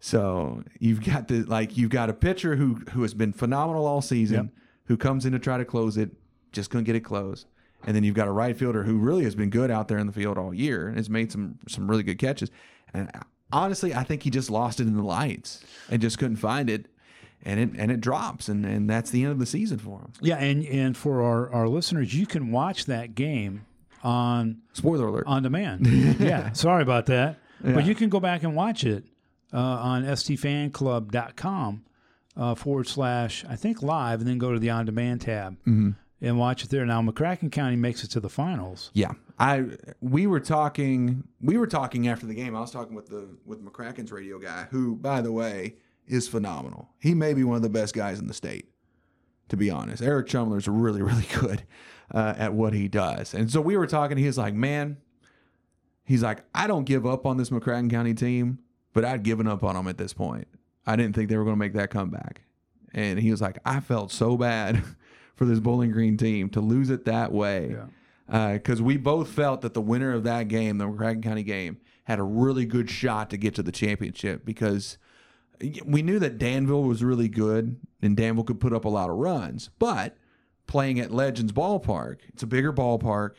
[0.00, 4.02] So you've got the like you've got a pitcher who who has been phenomenal all
[4.02, 4.64] season, Yep.
[4.86, 6.10] who comes in to try to close it,
[6.52, 7.46] just couldn't get it closed.
[7.84, 10.06] And then you've got a right fielder who really has been good out there in
[10.06, 12.50] the field all year and has made some some really good catches.
[12.94, 13.20] And uh,
[13.52, 16.86] honestly, I think he just lost it in the lights and just couldn't find it.
[17.44, 20.12] And it and it drops and, and that's the end of the season for them.
[20.20, 23.66] Yeah, and and for our, our listeners, you can watch that game
[24.04, 25.24] on Spoiler alert.
[25.26, 25.86] on demand.
[26.20, 27.38] yeah, sorry about that.
[27.64, 29.04] But you can go back and watch it
[29.52, 31.84] uh, on stfanclub.com
[32.36, 36.38] uh, forward slash, I think live, and then go to the on demand tab and
[36.38, 36.84] watch it there.
[36.86, 38.90] Now, McCracken County makes it to the finals.
[38.94, 39.64] Yeah, I
[40.00, 42.56] we were talking we were talking after the game.
[42.56, 45.76] I was talking with the with McCracken's radio guy, who by the way
[46.06, 46.90] is phenomenal.
[46.98, 48.68] He may be one of the best guys in the state,
[49.48, 50.02] to be honest.
[50.02, 51.64] Eric Chumler's really really good
[52.12, 54.16] uh, at what he does, and so we were talking.
[54.16, 54.98] He was like, "Man,"
[56.04, 58.58] he's like, "I don't give up on this McCracken County team,
[58.92, 60.48] but I'd given up on them at this point.
[60.86, 62.42] I didn't think they were going to make that comeback."
[62.92, 64.82] And he was like, "I felt so bad
[65.34, 67.76] for this Bowling Green team to lose it that way."
[68.28, 68.54] Yeah.
[68.54, 72.18] because we both felt that the winner of that game, the McCracken County game, had
[72.18, 74.98] a really good shot to get to the championship because
[75.84, 79.16] we knew that Danville was really good and Danville could put up a lot of
[79.16, 80.16] runs, but
[80.66, 83.32] playing at Legends Ballpark, it's a bigger ballpark,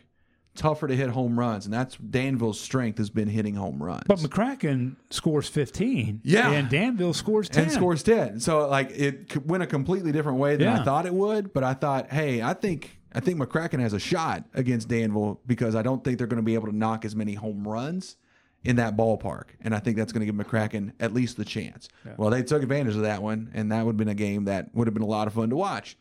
[0.55, 4.03] tougher to hit home runs, and that's Danville's strength has been hitting home runs.
[4.07, 6.21] But McCracken scores 15.
[6.23, 6.51] Yeah.
[6.51, 7.63] And Danville scores 10.
[7.63, 8.39] and scores 10.
[8.39, 11.73] So like it went a completely different way than I thought it would, but I
[11.73, 16.03] thought, hey, I think I think McCracken has a shot against Danville because I don't
[16.03, 18.17] think they're going to be able to knock as many home runs
[18.63, 21.89] in that ballpark, and I think that's going to give McCracken at least the chance.
[22.17, 24.73] Well, they took advantage of that one, and that would have been a game that
[24.73, 25.97] would have been a lot of fun to watch.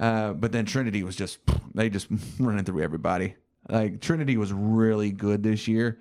[0.00, 1.38] Uh, but then Trinity was just
[1.74, 2.08] they just
[2.40, 3.34] running through everybody.
[3.68, 5.98] Like Trinity was really good this year,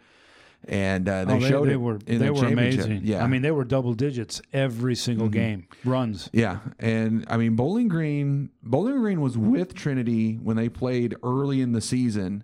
[0.68, 3.02] and uh, they, Oh, they, showed they it were they the were amazing.
[3.04, 6.30] Yeah, I mean they were double digits every single game runs.
[6.32, 8.50] yeah, and I mean Bowling Green.
[8.64, 12.44] Bowling Green was with Trinity when they played early in the season.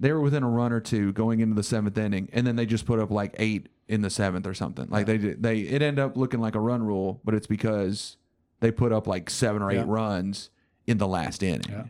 [0.00, 2.66] They were within a run or two going into the seventh inning, and then they
[2.66, 4.86] just put up like eight in the seventh or something.
[4.90, 8.16] Like they did, they it ended up looking like a run rule, but it's because
[8.60, 9.84] they put up like seven or eight Yeah.
[9.86, 10.50] runs
[10.86, 11.62] in the last inning.
[11.68, 11.84] Yeah.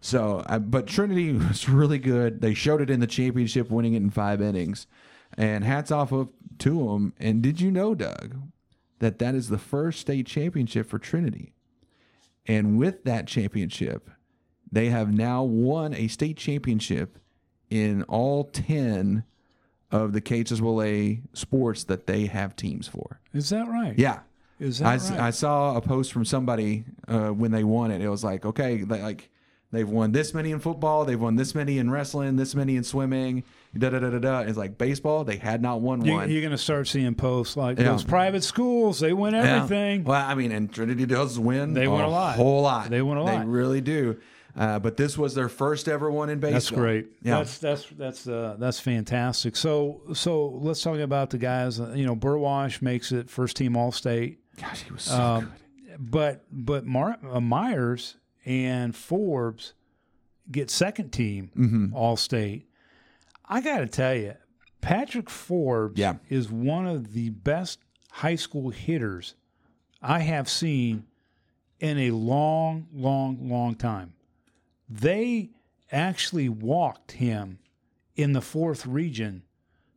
[0.00, 2.40] So, but Trinity was really good.
[2.40, 4.86] They showed it in the championship, winning it in five innings.
[5.38, 6.28] And hats off of,
[6.58, 7.14] to them.
[7.18, 8.36] And did you know, Doug,
[8.98, 11.54] that that is the first state championship for Trinity?
[12.46, 14.10] And with that championship,
[14.70, 17.18] they have now won a state championship
[17.72, 19.24] in all 10
[19.90, 23.18] of the KHSAA sports that they have teams for.
[23.32, 23.94] Is that right?
[23.98, 24.20] Yeah.
[24.60, 25.20] Is that I, right?
[25.20, 28.00] I saw a post from somebody uh, when they won it.
[28.02, 29.30] It was like, okay, they, like
[29.70, 32.84] they've won this many in football, they've won this many in wrestling, this many in
[32.84, 33.42] swimming,
[33.76, 34.40] da da da da da.
[34.40, 36.30] It's like baseball, they had not won you, one.
[36.30, 37.84] you're going to start seeing posts like Yeah.
[37.90, 39.00] those private schools.
[39.00, 39.56] They win Yeah.
[39.64, 40.04] everything.
[40.04, 41.72] Well, I mean, and Trinity does win.
[41.72, 42.36] They win a lot.
[42.36, 42.90] whole lot.
[42.90, 43.40] They win a lot.
[43.40, 44.18] They really do.
[44.54, 46.52] Uh, but this was their first ever one in baseball.
[46.60, 47.06] That's great.
[47.22, 47.38] Yeah.
[47.38, 49.56] That's that's that's uh, that's fantastic.
[49.56, 51.80] So so let's talk about the guys.
[51.80, 55.52] Uh, You know, Burwash makes it first team All State, Gosh, he was so Um,
[55.86, 56.10] good.
[56.10, 59.72] but but Mar- uh, Myers and Forbes
[60.50, 61.94] get second team Mm-hmm.
[61.94, 62.68] All State.
[63.48, 64.34] I got to tell you,
[64.82, 66.16] Patrick Forbes Yeah.
[66.28, 67.78] is one of the best
[68.10, 69.34] high school hitters
[70.02, 71.04] I have seen
[71.80, 74.12] in a long, long, long time.
[74.88, 75.50] They
[75.90, 77.58] actually walked him
[78.16, 79.42] in the fourth region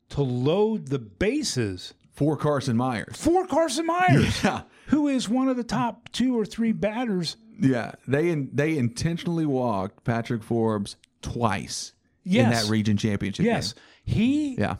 [0.09, 3.15] to load the bases For Carson Myers.
[3.17, 4.61] for Carson Myers, Yeah.
[4.87, 7.37] who is one of the top two or three batters.
[7.59, 11.93] Yeah, they they intentionally walked Patrick Forbes twice
[12.25, 13.45] in that region championship.
[13.45, 14.55] Yes, he.
[14.55, 14.75] Yeah.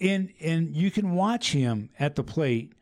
[0.00, 2.72] and and you can watch him at the plate.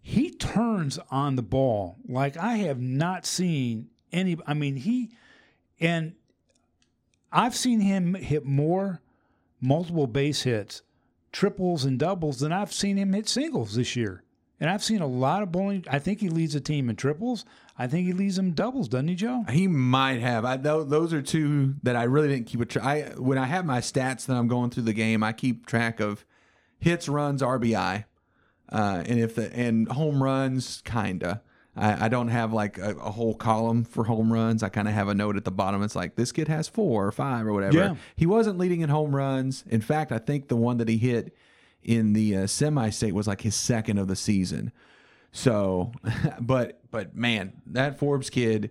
[0.00, 4.38] He turns on the ball like I have not seen any.
[4.46, 5.10] I mean, he
[5.80, 6.14] and
[7.32, 9.00] I've seen him hit more
[9.60, 10.82] multiple base hits,
[11.32, 14.22] triples and doubles than I've seen him hit singles this year.
[14.60, 15.84] And I've seen a lot of bowling.
[15.88, 17.44] I think he leads the team in triples.
[17.78, 19.44] I think he leads them doubles, doesn't he, Joe?
[19.48, 20.44] He might have.
[20.44, 22.84] I tho- those are two that I really didn't keep a track.
[22.84, 26.00] I when I have my stats that I'm going through the game, I keep track
[26.00, 26.24] of
[26.80, 28.04] hits, runs, RBI,
[28.72, 31.40] uh, and if the and home runs, kinda.
[31.78, 34.62] I, I don't have like a, a whole column for home runs.
[34.62, 35.82] I kind of have a note at the bottom.
[35.82, 37.76] It's like this kid has four or five or whatever.
[37.76, 37.94] Yeah.
[38.16, 39.64] He wasn't leading in home runs.
[39.68, 41.34] In fact, I think the one that he hit
[41.82, 44.72] in the uh, semi-state was like his second of the season.
[45.30, 45.92] So,
[46.40, 48.70] but but man, that Forbes kid,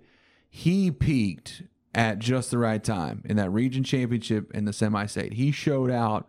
[0.50, 1.64] he peaked
[1.96, 5.34] at just the right time in that region championship in the semi-state.
[5.34, 6.28] He showed out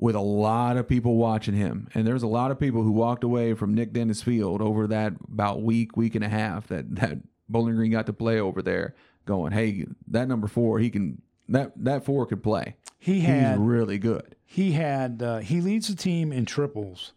[0.00, 3.24] with a lot of people watching him, and there's a lot of people who walked
[3.24, 7.18] away from Nick Denes Field over that about week week and a half that that
[7.48, 8.94] Bowling Green got to play over there,
[9.26, 12.76] going, hey, that number four, he can that that four could play.
[12.98, 14.36] He He's had really good.
[14.44, 17.12] he had uh, he leads the team in triples.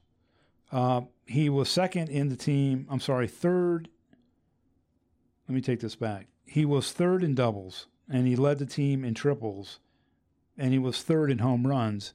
[0.72, 2.88] Uh, he was second in the team.
[2.90, 3.90] I'm sorry, third.
[5.48, 6.28] Let me take this back.
[6.46, 9.80] He was third in doubles, and he led the team in triples,
[10.58, 12.14] and he was third in home runs,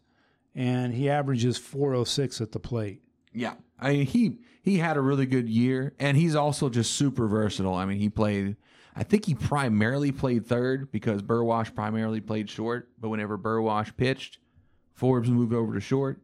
[0.57, 3.03] and he averages 406 at the plate.
[3.33, 7.29] Yeah, I mean he he had a really good year, and he's also just super
[7.29, 7.75] versatile.
[7.75, 8.57] I mean, he played.
[8.97, 12.88] I think he primarily played third because Burwash primarily played short.
[12.99, 14.38] But whenever Burwash pitched,
[14.92, 16.21] Forbes moved over to short.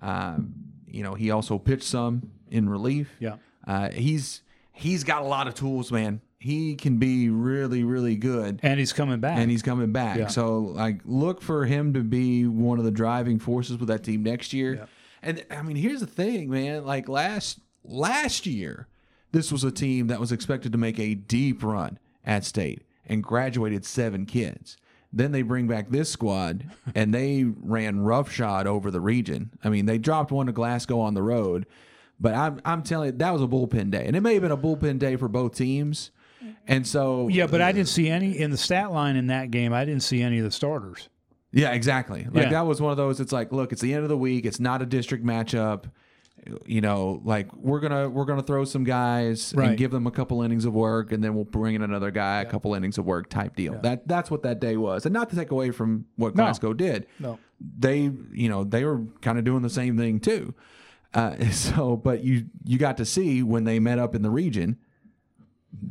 [0.00, 0.54] Um,
[0.86, 3.16] you know, he also pitched some in relief.
[3.18, 3.36] Yeah.
[3.66, 6.20] Uh, he's he's got a lot of tools, man.
[6.40, 9.38] He can be really, really good And he's coming back.
[9.38, 10.16] and he's coming back.
[10.18, 10.26] Yeah.
[10.28, 14.22] So like look for him to be one of the driving forces with that team
[14.22, 14.74] next year.
[14.74, 14.86] Yeah.
[15.22, 16.84] And I mean, here's the thing, man.
[16.86, 18.88] Like last last year,
[19.32, 23.22] this was a team that was expected to make a deep run at state and
[23.22, 24.76] graduated seven kids.
[25.12, 29.50] Then they bring back this squad and they ran roughshod over the region.
[29.62, 31.66] I mean, they dropped one to Glasgow on the road,
[32.18, 34.04] but I'm I'm telling you, that was a bullpen day.
[34.06, 36.10] And it may have been a bullpen day for both teams.
[36.66, 39.72] And so yeah, but I didn't see any in the stat line in that game.
[39.72, 41.08] I didn't see any of the starters.
[41.52, 42.26] Yeah, exactly.
[42.30, 42.50] Like Yeah.
[42.50, 43.18] that was one of those.
[43.20, 44.46] It's like, look, it's the end of the week.
[44.46, 45.84] It's not a district matchup.
[46.64, 49.68] You know, like we're gonna we're gonna throw some guys Right.
[49.70, 52.40] and give them a couple innings of work, and then we'll bring in another guy,
[52.40, 53.78] a couple innings of work type deal.
[53.82, 56.34] That that's what that day was, and not to take away from what.
[56.34, 57.06] Glasgow did.
[57.18, 57.38] No.
[57.60, 60.54] They, you know, they were kind of doing the same thing too.
[61.12, 64.78] Uh, so, but you you got to see when they met up in the region,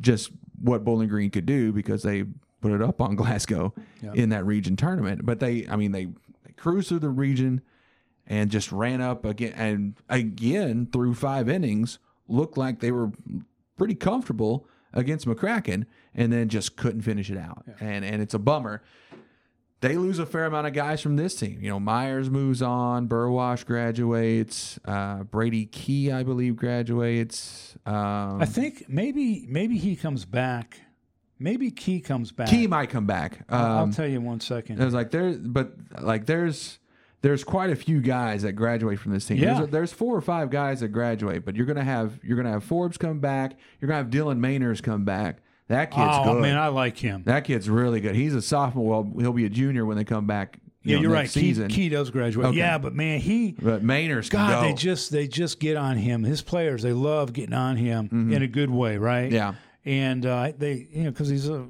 [0.02, 2.24] just what Bowling Green could do because they
[2.62, 3.74] put it up on Glasgow
[4.14, 5.26] in that region tournament.
[5.26, 6.06] But they, I mean, they,
[6.46, 7.62] they cruised through the region
[8.28, 13.12] and just ran up again and again through five innings, looked like they were
[13.78, 17.64] pretty comfortable against McCracken, and then just couldn't finish it out.
[17.80, 18.84] And and it's a bummer.
[19.82, 21.60] They lose a fair amount of guys from this team.
[21.62, 27.78] You know, Myers moves on, Burwash graduates, uh, Brady Key, I believe, graduates.
[27.86, 30.82] Um, I think maybe maybe he comes back.
[31.42, 32.50] Maybe Key comes back.
[32.50, 33.46] Key might come back.
[33.48, 34.82] Um, I'll tell you one second.
[34.82, 36.80] I was like, there, but like, there's
[37.22, 39.38] there's quite a few guys that graduate from this team.
[39.38, 39.60] Yeah.
[39.60, 42.66] There's, there's four or five guys that graduate, but you're gonna have you're gonna have
[42.66, 43.58] Forbes come back.
[43.80, 45.38] You're gonna have Dylan Mainers come back.
[45.70, 46.42] That kid's oh good.
[46.42, 47.24] man, I like him.
[47.26, 48.16] that kid's really good.
[48.16, 49.04] He's a sophomore.
[49.04, 50.60] Well, he'll be a junior when they come back.
[50.82, 51.22] You yeah, know, you're right.
[51.24, 51.68] next Key, Season.
[51.70, 52.48] Key does graduate.
[52.48, 52.58] Okay.
[52.58, 54.68] Yeah, but man, he But Mainers God, go.
[54.68, 56.24] they just they just get on him.
[56.24, 59.26] His players, they love getting on him in a good way, right?
[59.26, 59.36] Mm-hmm.
[59.36, 59.54] Yeah.
[59.86, 61.68] and uh, they you know because he's a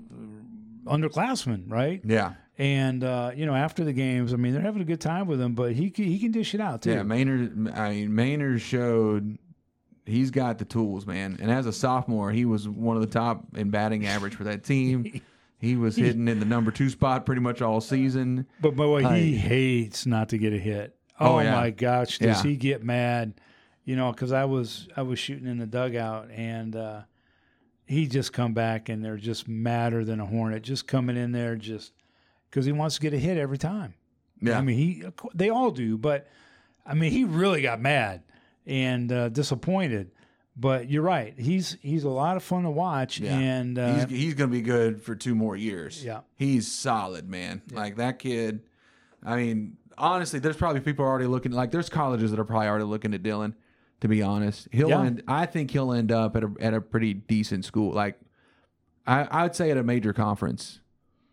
[0.86, 2.02] underclassman, right?
[2.04, 2.34] yeah.
[2.58, 5.40] And uh, you know after the games, I mean they're having a good time with
[5.40, 6.92] him, but he he can dish it out too.
[6.92, 7.70] Yeah, Maynard.
[7.74, 9.38] I mean, Maynard showed
[10.06, 11.38] he's got the tools, man.
[11.42, 14.64] And as a sophomore, he was one of the top in batting average for that
[14.64, 15.22] team.
[15.62, 18.48] He was hitting in the number two spot pretty much all season.
[18.62, 20.96] But boy, I- he hates not to get a hit.
[21.20, 21.52] Oh, Oh, yeah.
[21.52, 22.50] my gosh, does Yeah.
[22.50, 23.34] he get mad?
[23.84, 27.02] You know, because I was I was shooting in the dugout and uh,
[27.86, 31.58] he just come back and they're just madder than a hornet, just coming in there
[31.58, 31.92] just
[32.50, 33.96] because he wants to get a hit every time.
[34.42, 34.58] Yeah.
[34.58, 35.04] I mean, he
[35.36, 36.26] they all do, but
[36.86, 38.24] I mean, he really got mad
[38.70, 40.12] and uh, disappointed.
[40.56, 43.38] But you're right, he's he's a lot of fun to watch, Yeah.
[43.38, 46.04] and uh, he's he's going to be good for two more years.
[46.04, 46.22] Yeah.
[46.36, 47.62] He's solid, man.
[47.72, 48.62] Like that kid.
[49.24, 52.84] I mean, honestly, there's probably people already looking like there's colleges that are probably already
[52.86, 53.54] looking at Dylan.
[54.02, 55.02] To be honest, he'll Yeah.
[55.04, 55.24] end.
[55.28, 57.94] I think he'll end up at a at a pretty decent school.
[57.94, 58.20] Like,
[59.08, 60.80] I I would say at a major conference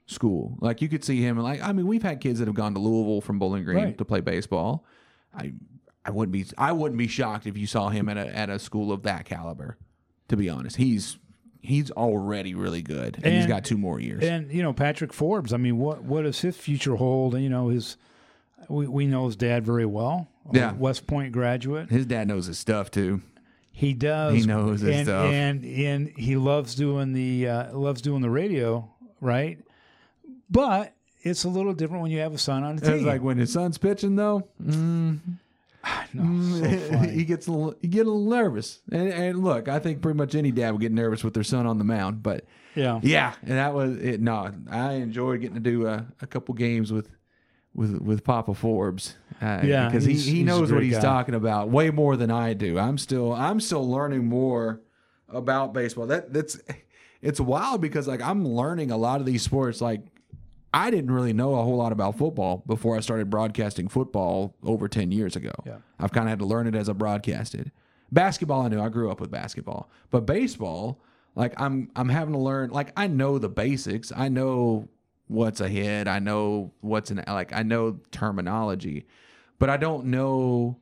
[0.07, 0.57] school.
[0.61, 1.37] Like you could see him.
[1.39, 3.99] Like I mean, we've had kids that have gone to Louisville from Bowling Green Right.
[3.99, 4.85] to play baseball.
[5.35, 5.53] I
[6.07, 8.59] I wouldn't be I wouldn't be shocked if you saw him at a at a
[8.59, 9.77] school of that caliber.
[10.29, 11.19] To be honest, he's
[11.61, 14.23] he's already really good, and, he's got two more years.
[14.23, 15.53] And you know Patrick Forbes.
[15.53, 17.35] I mean, what what does his future hold?
[17.35, 17.97] And you know his,
[18.69, 20.29] we, we know his dad very well.
[20.53, 20.73] Yeah.
[20.73, 21.91] West Point graduate.
[21.91, 23.21] His dad knows his stuff too.
[23.73, 24.35] He does.
[24.35, 25.31] He knows his and, stuff.
[25.33, 28.89] and and he loves doing the uh, loves doing the radio,
[29.21, 29.59] right?
[30.49, 33.07] But it's a little different when you have a son on the It's team.
[33.07, 35.19] like when his son's pitching though, mm,
[36.13, 38.81] no, so he gets a little, you get a little nervous.
[38.91, 41.67] And, and look, I think pretty much any dad would get nervous with their son
[41.67, 42.23] on the mound.
[42.23, 42.45] But
[42.75, 43.01] yeah.
[43.03, 44.21] yeah, and that was it.
[44.21, 47.11] No, I enjoyed getting to do a, a couple games with
[47.75, 49.17] with with Papa Forbes.
[49.41, 51.03] Uh, Yeah, because he, he knows what he's guy.
[51.03, 52.79] talking about way more than I do.
[52.79, 54.81] I'm still I'm still learning more
[55.29, 56.07] about baseball.
[56.07, 56.59] That that's
[57.23, 59.81] it's wild because like I'm learning a lot of these sports.
[59.81, 60.01] Like
[60.75, 64.89] I didn't really know a whole lot about football before I started broadcasting football over
[64.89, 65.53] ten years ago.
[65.65, 65.79] Yeah.
[65.99, 67.73] I've kind of had to learn it as I broadcasted.
[68.13, 68.81] Basketball, I knew.
[68.81, 71.01] I grew up with basketball, but baseball,
[71.35, 72.71] like I'm, I'm having to learn.
[72.71, 74.13] Like I know the basics.
[74.15, 74.89] I know
[75.29, 76.09] what's a hit.
[76.09, 77.53] I know what's an like.
[77.53, 79.07] I know terminology,
[79.59, 80.79] but I don't know,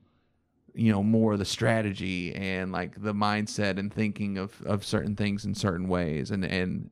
[0.74, 5.16] you know, more of the strategy and like the mindset and thinking of of certain
[5.16, 6.30] things in certain ways.
[6.30, 6.90] And and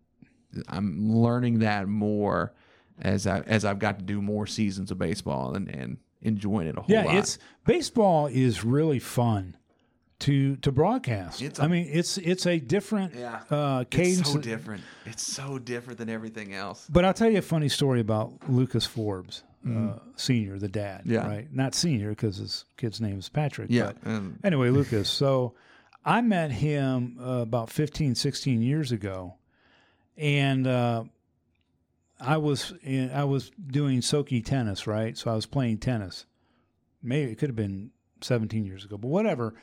[0.69, 2.55] I'm learning that more
[3.01, 6.77] as I as I've got to do more seasons of baseball and and enjoying it
[6.77, 7.17] a whole Yeah, lot.
[7.17, 9.57] it's baseball is really fun
[10.21, 11.43] to to broadcast.
[11.43, 13.41] It's a- I mean, it's it's a different Yeah.
[13.51, 14.21] uh, cadence.
[14.21, 14.83] It's so different.
[15.05, 16.87] It's so different than everything else.
[16.89, 21.01] But I'll tell you a funny story about Lucas Forbes, uh, senior, the dad.
[21.01, 21.13] Mm-hmm.
[21.13, 21.27] Yeah.
[21.27, 21.53] Right.
[21.53, 23.67] Not senior because his kid's name is Patrick.
[23.71, 25.09] Yeah, But and- anyway, Lucas.
[25.11, 25.55] So
[26.05, 29.35] I met him uh, about 15, 16 years ago,
[30.17, 31.05] and uh,
[32.23, 34.87] I was in, I was doing SOKY tennis.
[34.87, 35.17] Right.
[35.19, 36.27] So I was playing tennis.
[37.03, 39.55] Maybe it could have been 17 years ago, but whatever.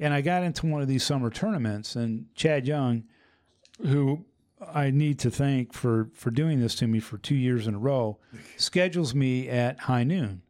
[0.00, 3.04] And I got into one of these summer tournaments, and Chad Young,
[3.80, 4.24] who
[4.74, 7.78] I need to thank for for doing this to me for two years in a
[7.78, 8.18] row,
[8.56, 10.42] schedules me at high noon.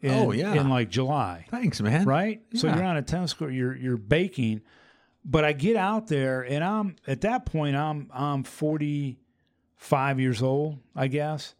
[0.00, 0.52] In, Oh, yeah.
[0.54, 2.04] in like July, Thanks, man.
[2.04, 2.42] right?
[2.54, 4.60] So you're on a tennis court, you're you're baking,
[5.24, 8.42] but I get out there and I'm at that point I'm I'm
[9.84, 11.54] 45 years old, I guess,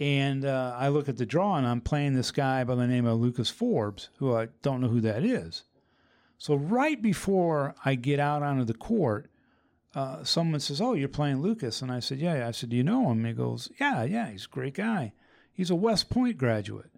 [0.00, 3.06] and uh, I look at the draw and I'm playing this guy by the name
[3.06, 5.62] of Lucas Forbes, who I don't know who that is.
[6.36, 9.30] So right before I get out onto the court,
[9.94, 12.82] uh, someone says, "Oh, you're playing Lucas," and I said, "Yeah." I said, "Do you
[12.82, 14.30] know him?" He goes, "Yeah, yeah.
[14.30, 15.12] He's a great guy.
[15.52, 16.90] He's a West Point graduate."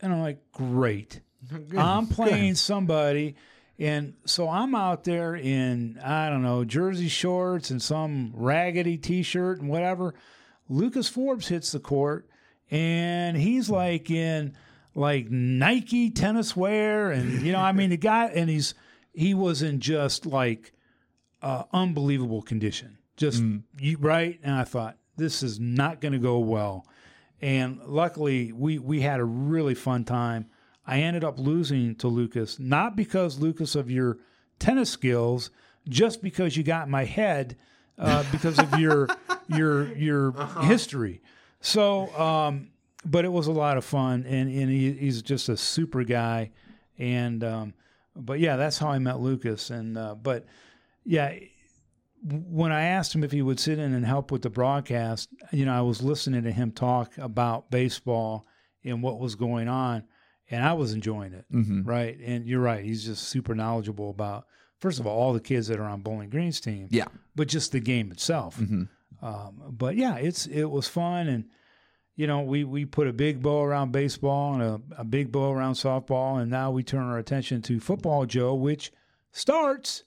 [0.00, 1.20] And I'm like, "Great."
[1.76, 3.36] I'm playing somebody,
[3.78, 9.60] and so I'm out there in I don't know jersey shorts and some raggedy T-shirt
[9.60, 10.14] and whatever.
[10.68, 12.26] Lucas Forbes hits the court,
[12.70, 14.56] and he's like in
[14.94, 18.74] like Nike tennis wear, and you know, I mean, the guy, and he's
[19.12, 20.72] he was in just like
[21.42, 23.42] uh, unbelievable condition, just
[23.78, 24.38] you, right.
[24.42, 26.86] And I thought this is not going to go well,
[27.42, 30.46] and luckily we we had a really fun time.
[30.86, 34.18] I ended up losing to Lucas, not because Lucas of your
[34.58, 35.50] tennis skills,
[35.88, 37.56] just because you got in my head
[37.98, 39.08] uh, because of your
[39.48, 41.22] your your history.
[41.60, 42.70] So, um,
[43.04, 46.50] but it was a lot of fun, and and he, he's just a super guy,
[46.98, 47.74] and um,
[48.14, 50.46] but yeah, that's how I met Lucas, and uh, but
[51.04, 51.34] yeah.
[52.26, 55.66] When I asked him if he would sit in and help with the broadcast, you
[55.66, 58.46] know, I was listening to him talk about baseball
[58.82, 60.04] and what was going on,
[60.50, 61.82] and I was enjoying it Mm-hmm.
[61.82, 62.18] right?
[62.20, 64.46] And you're right; he's just super knowledgeable about
[64.80, 67.06] first of all all the kids that are on Bowling Green's team, Yeah.
[67.34, 68.58] but just the game itself.
[68.58, 68.88] Mhm.
[69.22, 71.44] Um, but yeah, it's it was fun, and
[72.16, 75.50] you know we we put a big bow around baseball and a, a big bow
[75.52, 78.92] around softball, and now we turn our attention to football, Joe, which
[79.32, 80.04] starts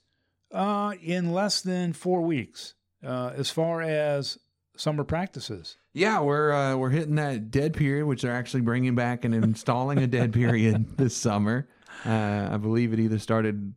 [0.52, 2.74] uh, in less than four weeks.
[3.04, 4.38] Uh, as far as
[4.78, 5.76] summer practices.
[5.92, 9.98] Yeah, we're uh, we're hitting that dead period, which they're actually bringing back and installing
[9.98, 11.68] a dead period this summer.
[12.06, 13.74] Uh, I believe it either started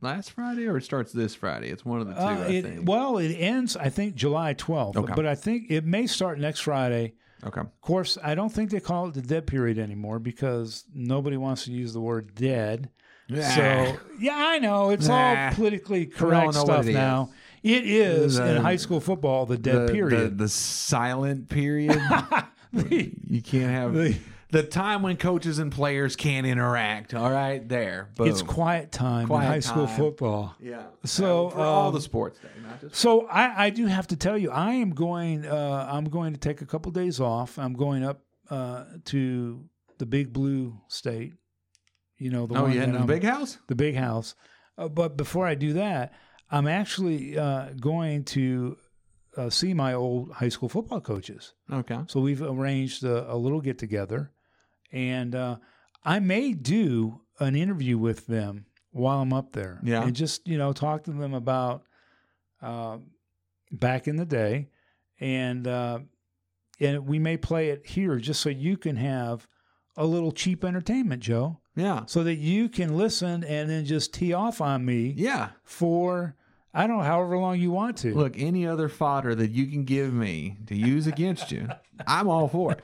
[0.00, 1.68] last Friday or it starts this Friday.
[1.68, 2.20] It's one of the two.
[2.20, 2.88] Uh, I it, think.
[2.88, 5.12] well, it ends, I think, July 12th, Okay.
[5.14, 7.14] but I think it may start next Friday.
[7.44, 7.60] okay.
[7.60, 11.64] Of course, I don't think they call it the dead period anymore because nobody wants
[11.64, 12.90] to use the word dead.
[13.30, 14.88] So, yeah, I know.
[14.88, 17.28] It's all politically correct stuff now.
[17.62, 20.38] It is The- in high school football the dead the, period.
[20.38, 22.00] The, the silent period.
[22.72, 24.16] you can't have The-
[24.50, 27.12] the time when coaches and players can't interact.
[27.12, 28.08] All right, there.
[28.14, 28.28] Boom.
[28.28, 30.56] it's quiet time Quiet in high school football.
[30.58, 30.84] yeah.
[31.04, 34.50] So, for all um, the sports, day, So I, I do have to tell you,
[34.50, 35.44] I am going.
[35.46, 37.58] Uh, I'm going to take a couple days off.
[37.58, 39.64] I'm going up uh, to
[39.98, 41.34] the Big Blue State.
[42.16, 43.58] You know the oh one yeah, that in the I'm- big house.
[43.66, 44.34] the big house.
[44.78, 46.14] Uh, but before I do that,
[46.50, 48.76] I'm actually uh, going to
[49.36, 51.52] uh, see my old high school football coaches.
[51.72, 51.98] Okay.
[52.06, 54.32] So we've arranged a, a little get together,
[54.92, 55.56] and uh,
[56.04, 59.80] I may do an interview with them while I'm up there.
[59.84, 60.02] Yeah.
[60.02, 61.82] and just you know talk to them about
[62.62, 62.98] uh,
[63.70, 64.68] back in the day,
[65.20, 65.98] and uh,
[66.80, 69.46] and we may play it here just so you can have
[69.96, 72.04] a little cheap entertainment, Joe, Yeah.
[72.06, 75.50] so that you can listen and then just tee off on me Yeah.
[75.64, 76.36] for
[76.74, 78.14] I don't know however long you want to.
[78.14, 81.68] Look, any other fodder that you can give me to use against you,
[82.06, 82.80] I'm all for it.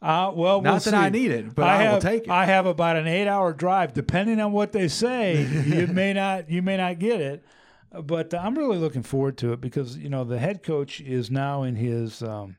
[0.00, 2.30] Uh, well, Not we'll that I need it, but I, have, will take it.
[2.30, 3.94] I have about an eight-hour drive.
[3.94, 7.44] Depending on what they say, you may not you may not get it.
[7.90, 11.62] But I'm really looking forward to it because you know the head coach is now
[11.62, 12.56] in his um,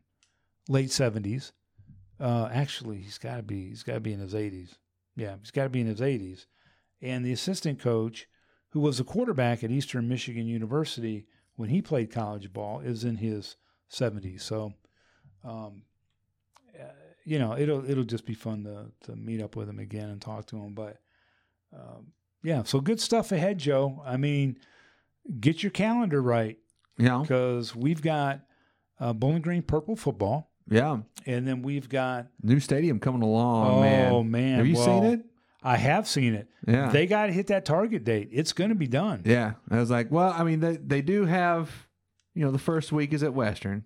[0.67, 1.51] late 70s.
[2.19, 4.71] Uh, actually, he's got to be he's got to be in his 80s.
[5.15, 6.45] Yeah, he's got to be in his 80s.
[7.01, 8.27] And the assistant coach,
[8.69, 13.17] who was a quarterback at Eastern Michigan University when he played college ball, is in
[13.17, 13.55] his
[13.91, 14.41] 70s.
[14.41, 14.73] So.
[15.43, 15.83] Um,
[17.29, 20.19] you know, it'll it'll just be fun to to meet up with him again and
[20.19, 20.73] talk to him.
[20.73, 20.97] But
[21.71, 22.07] um,
[22.41, 24.01] yeah, so good stuff ahead, Joe.
[24.03, 24.57] I mean,
[25.39, 26.57] get your calendar right
[26.97, 27.19] yeah.
[27.21, 28.41] because we've got
[28.99, 31.01] uh, Bowling Green Purple football, Yeah.
[31.27, 33.81] and then we've got New stadium coming along, oh
[34.23, 34.31] man.
[34.31, 35.21] man, Have you seen it?
[35.61, 36.47] I have seen it.
[36.67, 36.89] Yeah.
[36.89, 38.29] They got to hit that target date.
[38.31, 39.23] It's going to be done.
[39.25, 39.53] yeah.
[39.69, 41.69] I was like, well, I mean, they, they do have,
[42.33, 43.83] you know, the first week is at Western.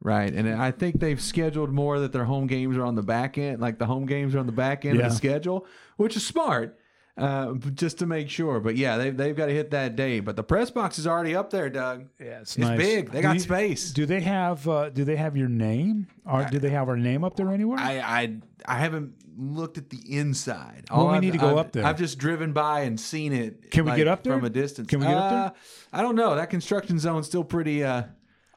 [0.00, 0.32] Right.
[0.32, 3.60] And I think they've scheduled more that their home games are on the back end,
[3.60, 5.06] like the home games are on the back end Yeah.
[5.06, 5.66] of the schedule,
[5.96, 6.76] which is smart.
[7.14, 10.18] Uh, just to make sure, but yeah, they've they've got to hit that day.
[10.20, 12.06] But the press box is already up there, Doug.
[12.18, 12.78] Yeah, it's, It's nice.
[12.78, 13.10] big.
[13.10, 13.90] They Do got you- space.
[13.92, 17.22] Do they have uh, Do they have your name, or do they have our name
[17.22, 17.78] up there anywhere?
[17.78, 20.84] I, I I haven't looked at the inside.
[20.90, 21.84] Well, we I've- need to go I've- up there.
[21.84, 23.70] I've just driven by and seen it.
[23.70, 24.32] Can we like, get up there?
[24.32, 24.88] from a distance?
[24.88, 25.38] Can we get up there?
[25.44, 25.50] Uh,
[25.92, 26.34] I don't know.
[26.36, 28.04] That construction zone's still pretty uh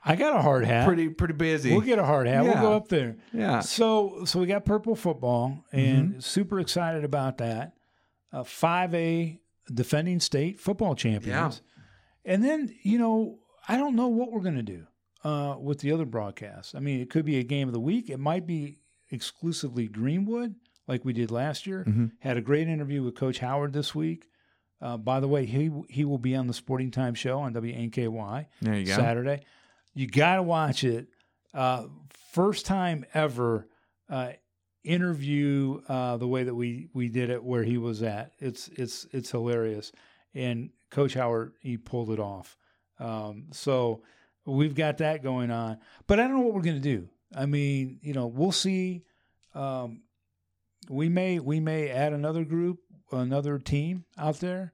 [0.08, 0.88] I got a hard hat.
[0.88, 1.72] pretty pretty busy.
[1.72, 2.46] We'll get a hard hat.
[2.46, 2.54] Yeah.
[2.54, 3.18] We'll go up there.
[3.34, 3.60] yeah.
[3.60, 6.20] So so we got purple football and Mm-hmm.
[6.22, 7.74] super excited about that.
[8.36, 9.40] Uh, 5A
[9.74, 11.62] defending state football champions.
[12.26, 14.86] And then, you know, I don't know what we're going to do
[15.24, 16.76] uh, with the other broadcasts.
[16.76, 18.10] I mean, it could be a game of the week.
[18.10, 18.80] It might be
[19.12, 20.56] exclusively Greenwood,
[20.88, 21.84] like we did last year.
[21.88, 22.12] Mhm.
[22.20, 24.28] Had a great interview with Coach Howard this week.
[24.82, 28.48] Uh, by the way, he he will be on the Sporting Time show on WNKY.
[28.62, 28.96] There you go.
[28.96, 29.46] Saturday.
[29.94, 31.08] You got to watch it.
[31.54, 31.88] Uh,
[32.32, 33.68] first time ever
[34.10, 34.34] uh,
[34.86, 38.32] interview uh, the way that we we did it where he was at.
[38.40, 39.92] It's it's it's hilarious,
[40.34, 42.58] and Coach Howard he pulled it off.
[43.00, 44.02] Um, so
[44.46, 47.10] we've got that going on, but I don't know what we're going to do.
[47.36, 49.04] I mean, you know, we'll see.
[49.54, 50.02] Um,
[50.90, 52.80] we may we may add another group,
[53.12, 54.74] another team out there.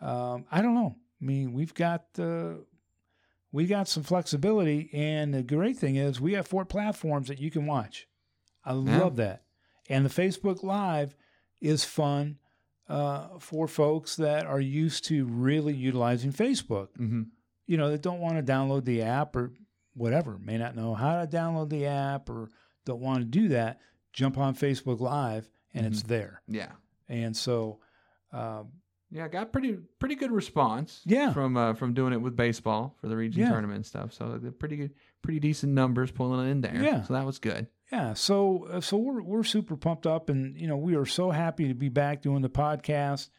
[0.00, 0.94] Um, I don't know.
[1.20, 2.54] I mean, we've got uh,
[3.50, 7.50] we got some flexibility, and the great thing is we have four platforms that you
[7.50, 8.06] can watch.
[8.64, 8.98] I Yeah.
[8.98, 9.42] love that,
[9.88, 11.14] and the Facebook Live
[11.60, 12.38] is fun
[12.88, 16.88] uh, for folks that are used to really utilizing Facebook.
[16.96, 17.22] hmm
[17.66, 19.52] You know, that don't want to download the app or
[19.94, 22.48] whatever, may not know how to download the app or
[22.86, 23.80] don't want to do that.
[24.12, 26.40] Jump on Facebook Live, and it's there.
[26.48, 26.72] Yeah.
[27.08, 27.80] And so,
[28.32, 28.68] um,
[29.10, 31.00] Yeah, I got pretty pretty good response.
[31.04, 31.32] Yeah.
[31.32, 33.50] From uh, from doing it with baseball for the region Yeah.
[33.50, 34.12] tournament and stuff.
[34.12, 36.82] So pretty good, pretty decent numbers pulling it in there.
[36.82, 37.02] Yeah.
[37.02, 37.66] So that was good.
[37.92, 41.30] Yeah, so uh, so we're we're super pumped up, and you know we are so
[41.30, 43.30] happy to be back doing the podcast,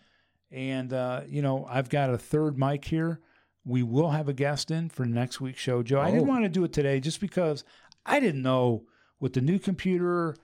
[0.51, 3.19] and uh, you know I've got a third mic here.
[3.63, 5.99] We will have a guest in for next week's show, Joe.
[5.99, 6.11] I Oh.
[6.13, 7.63] didn't want to do it today just because
[8.05, 8.85] I didn't know
[9.19, 10.35] with the new computer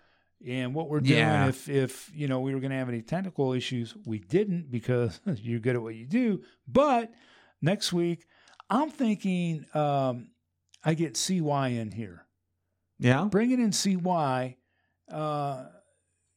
[0.46, 1.48] and what we're doing Yeah.
[1.48, 3.96] if if you know we were going to have any technical issues.
[4.06, 6.44] We didn't because you're good at what you do.
[6.68, 7.12] But
[7.62, 8.26] next week,
[8.70, 9.66] I'm thinking.
[9.74, 10.28] Um,
[10.88, 12.25] I get CY in here.
[13.00, 13.26] Yeah.
[13.30, 14.56] Bringing in CY,
[15.12, 15.66] uh,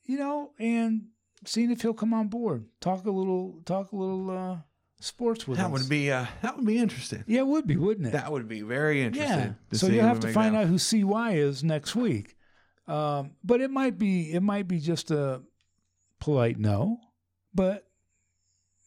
[0.04, 1.06] you know, and
[1.44, 2.66] seeing if he'll come on board.
[2.80, 4.56] Talk a little, talk a little uh,
[5.00, 5.70] sports with That us.
[5.72, 7.24] That would be uh, that would be interesting.
[7.26, 8.12] yeah, it would be, wouldn't it?
[8.12, 9.56] That would be very interesting.
[9.70, 9.78] yeah.
[9.78, 12.36] So you'll have to find out who CY is next week.
[12.86, 15.42] Um, but it might be, it might be just a
[16.20, 16.98] polite no,
[17.54, 17.86] but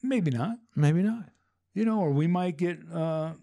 [0.02, 0.58] maybe not.
[0.76, 1.30] Maybe not.
[1.74, 3.34] You know, or we might get uh,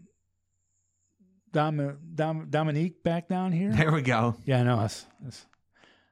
[1.53, 3.73] Dom, Dom, Dominique back down here.
[3.73, 4.37] There we go.
[4.45, 4.81] Yeah, I know.
[4.85, 5.47] It's, it's,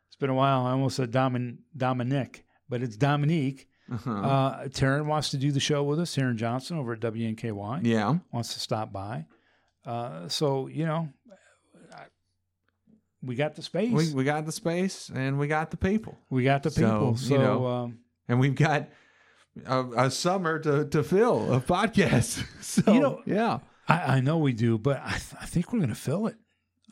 [0.08, 0.66] it's been a while.
[0.66, 3.68] I almost said Domin, Dominic, but it's Dominique.
[3.92, 4.10] Uh-huh.
[4.10, 6.16] Uh, Taryn wants to do the show with us.
[6.16, 8.16] Taryn Johnson over at WNKY yeah.
[8.32, 9.26] wants to stop by.
[9.84, 11.08] Uh, so, you know,
[11.94, 12.04] I,
[13.22, 13.92] we got the space.
[13.92, 16.18] We We, got the space and we got the people.
[16.30, 17.16] We got the So, people.
[17.16, 18.88] So, you know, um, And we've got
[19.64, 22.44] a, a summer to, to fill of podcasts.
[22.60, 23.58] So You know- yeah.
[23.88, 26.36] I, I know we do, but I, th- I think we're going to fill it.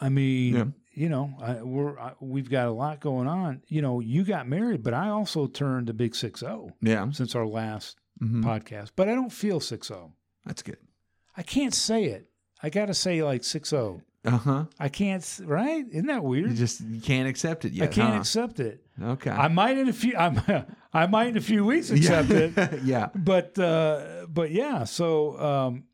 [0.01, 0.65] I mean, Yeah.
[0.93, 3.63] you know, I, we're I, we've got a lot going on.
[3.69, 7.11] You know, you got married, but I also turned a big six zero Yeah.
[7.13, 8.43] since our last Mhm.
[8.45, 8.91] podcast.
[8.97, 10.13] But I don't feel six zero.
[10.45, 10.79] That's good.
[11.37, 12.29] I can't say it.
[12.63, 14.03] I got to say like six zero.
[14.25, 14.65] Uh-huh.
[14.79, 15.41] I can't.
[15.45, 15.85] Right?
[15.91, 16.55] Isn't that You weird?
[16.57, 17.91] just you can't accept it yet.
[17.91, 18.21] I can't huh?
[18.21, 18.83] accept it.
[19.01, 19.31] Okay.
[19.31, 20.17] I might in a few.
[20.17, 20.41] I'm,
[20.93, 22.83] I might in a few weeks accept it.
[22.85, 23.09] yeah.
[23.15, 24.85] But uh, but yeah.
[24.85, 25.85] So um,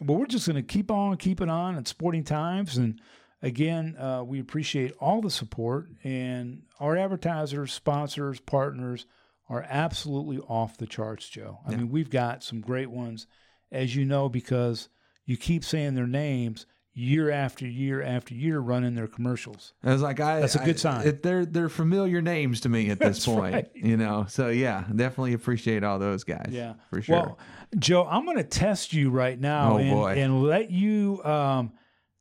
[0.00, 3.00] but we're just going to keep on keeping on at Sporting Times, and
[3.42, 9.06] again, uh, we appreciate all the support and our advertisers, sponsors, partners
[9.48, 11.58] are absolutely off the charts, Joe.
[11.66, 11.76] I Yeah.
[11.78, 13.26] mean, we've got some great ones,
[13.70, 14.88] as you know, because
[15.26, 16.66] you keep saying their names
[16.96, 19.72] year after year after year, running their commercials.
[19.82, 20.40] I was like, I.
[20.40, 21.06] That's a good I- sign.
[21.08, 23.54] it- they're they're familiar names to me at this point.
[23.54, 23.70] right.
[23.74, 26.48] You know, so yeah, definitely appreciate all those guys.
[26.50, 27.16] Yeah, for sure.
[27.16, 27.38] Well,
[27.78, 30.12] Joe, I'm going to test you right now Oh, and, boy.
[30.12, 31.72] and let you um,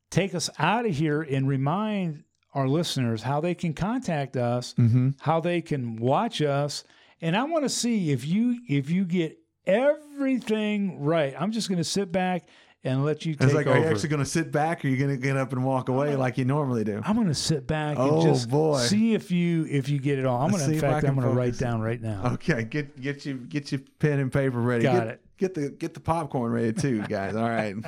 [0.10, 2.24] take us out of here and remind
[2.56, 5.10] our listeners how they can contact us, mm-hmm.
[5.20, 6.84] how they can watch us,
[7.22, 11.34] and I want to see if you if you get everything right.
[11.40, 12.44] I'm just going to sit back
[12.84, 13.78] and let you take like, over.
[13.78, 15.64] are you actually going to sit back, or are you going to get up and
[15.64, 17.02] walk away like you normally do?
[17.06, 18.80] I'm going to sit back and Oh, just boy.
[18.80, 20.42] see if you if you get it all.
[20.42, 22.34] I'm going to, in fact, I'm going to write down right now.
[22.34, 24.84] Okay, get get you get your pen and paper ready.
[24.84, 25.22] Got get, it.
[25.38, 27.36] Get the get the popcorn ready too, guys.
[27.36, 27.76] All right.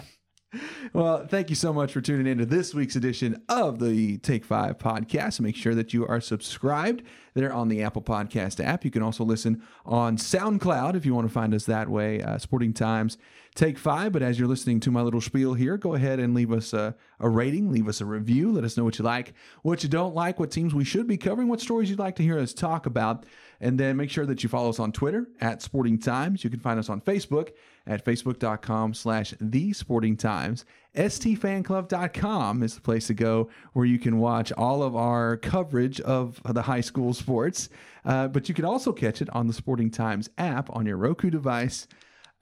[0.93, 4.45] Well, thank you so much for tuning in to this week's edition of the Take
[4.45, 5.39] Five podcast.
[5.39, 7.03] Make sure that you are subscribed
[7.33, 8.85] there on the Apple Podcast app.
[8.85, 12.21] You can also listen on SoundCloud if you want to find us that way.
[12.21, 13.17] Uh, Sporting Times
[13.55, 14.11] Take Five.
[14.11, 16.95] But as you're listening to my little spiel here, go ahead and leave us a,
[17.19, 18.51] a rating, leave us a review.
[18.51, 19.33] Let us know what you like,
[19.63, 22.23] what you don't like, what teams we should be covering, what stories you'd like to
[22.23, 23.25] hear us talk about.
[23.61, 26.43] And then make sure that you follow us on Twitter at Sporting Times.
[26.43, 27.51] You can find us on Facebook
[27.87, 30.65] at facebook.com slash the sporting times.
[30.95, 36.41] stfanclub.com is the place to go where you can watch all of our coverage of
[36.45, 37.69] the high school sports.
[38.03, 41.29] Uh, but you can also catch it on the Sporting Times app on your Roku
[41.29, 41.87] device.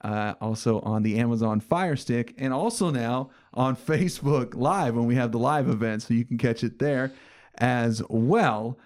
[0.02, 5.14] Uh, also on the Amazon Fire Stick, and also now on Facebook Live when we
[5.14, 7.10] have the live event, so you can catch it there
[7.54, 8.78] as well.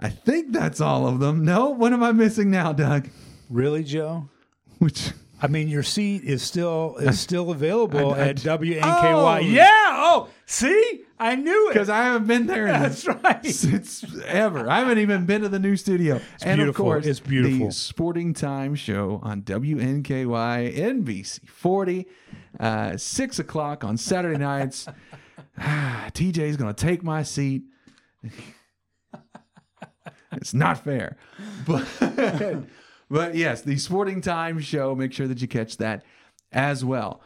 [0.00, 1.44] I think that's all of them.
[1.44, 3.08] No, what am I missing now, Doug?
[3.48, 4.28] Really, Joe?
[4.80, 8.82] Which I mean, your seat is still is still available I- I- at WNKY.
[8.82, 9.38] Oh!
[9.40, 9.68] Yeah.
[9.98, 11.72] Oh, see, I knew it.
[11.74, 13.44] because I haven't been there in That's right.
[13.64, 14.68] since ever.
[14.70, 16.20] I haven't even been to the new studio.
[16.42, 16.84] and of beautiful.
[16.86, 17.66] course, It's beautiful.
[17.66, 22.06] The Sporting Time Show on WNKY NBC 40,
[22.58, 24.86] uh, six o'clock on Saturday nights.
[25.58, 27.62] Ah, TJ's gonna take my seat.
[30.32, 31.16] it's not fair,
[31.66, 31.82] but
[33.10, 34.94] but yes, the Sporting Time Show.
[34.94, 36.04] Make sure that you catch that
[36.52, 37.20] as well.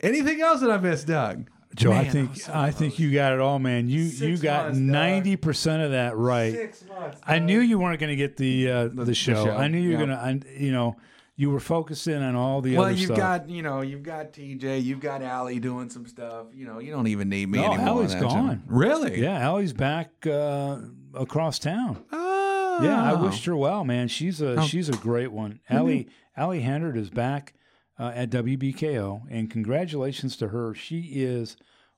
[0.00, 1.48] Anything else that I missed, Doug?
[1.74, 3.88] Joe, I think was so I think you got it all, man.
[3.88, 6.52] You you got ninety percent of that right.
[6.52, 7.20] Six months.
[7.24, 9.44] I knew you weren't going to get the, uh, the show.
[9.44, 10.16] show, I knew you were yeah.
[10.16, 10.48] going to.
[10.64, 10.96] You know,
[11.36, 13.18] you were focusing on all the Well, other you've stuff.
[13.18, 16.46] got you know you've got TJ, you've got Allie doing some stuff.
[16.54, 17.86] You know you don't even need me No, anymore.
[17.88, 18.28] Allie's don't you?
[18.28, 18.62] gone.
[18.66, 19.20] Really?
[19.20, 20.78] yeah, Allie's back uh,
[21.14, 22.02] across town.
[22.12, 22.47] Oh.
[22.82, 24.08] Yeah, I wished her well, man.
[24.08, 25.60] She's a she's a great one.
[25.68, 27.54] Allie Allie Hendard is back
[27.98, 30.74] uh, at WBKO, and congratulations to her.
[30.74, 31.56] She is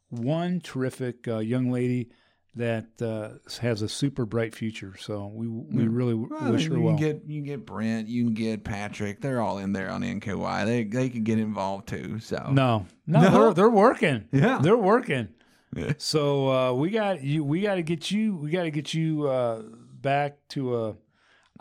[0.09, 2.11] one terrific uh, young lady
[2.57, 4.95] that uh, has a super bright future.
[4.99, 6.97] So we we really Well, wish you her can well.
[6.97, 9.21] get you can get Brent, you can get Patrick.
[9.21, 10.65] They're all in there on NKY.
[10.67, 12.19] They they can get involved too.
[12.19, 13.31] So no, no, No?
[13.31, 14.25] They're, they're working.
[14.33, 14.59] Yeah.
[14.61, 15.29] they're working.
[15.77, 15.93] Yeah.
[15.99, 17.45] So uh, we got you.
[17.45, 18.35] We got to get you.
[18.35, 19.63] We got to get you uh,
[20.01, 20.95] back to a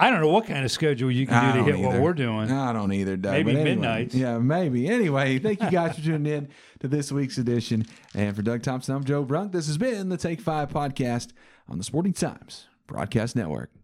[0.01, 2.49] I don't know what kind of schedule you can do to hit what we're doing.
[2.49, 3.33] I don't either, Doug.
[3.33, 3.63] Maybe anyway.
[3.65, 4.15] midnights.
[4.15, 4.87] Yeah, maybe.
[4.87, 6.47] Anyway, thank you guys for tuning in
[6.79, 7.85] to this week's edition.
[8.15, 9.51] And for Doug Thompson, I'm Joe Brunk.
[9.51, 11.33] This has been the Take Five podcast
[11.67, 13.71] on the Sporting Times Broadcast Network.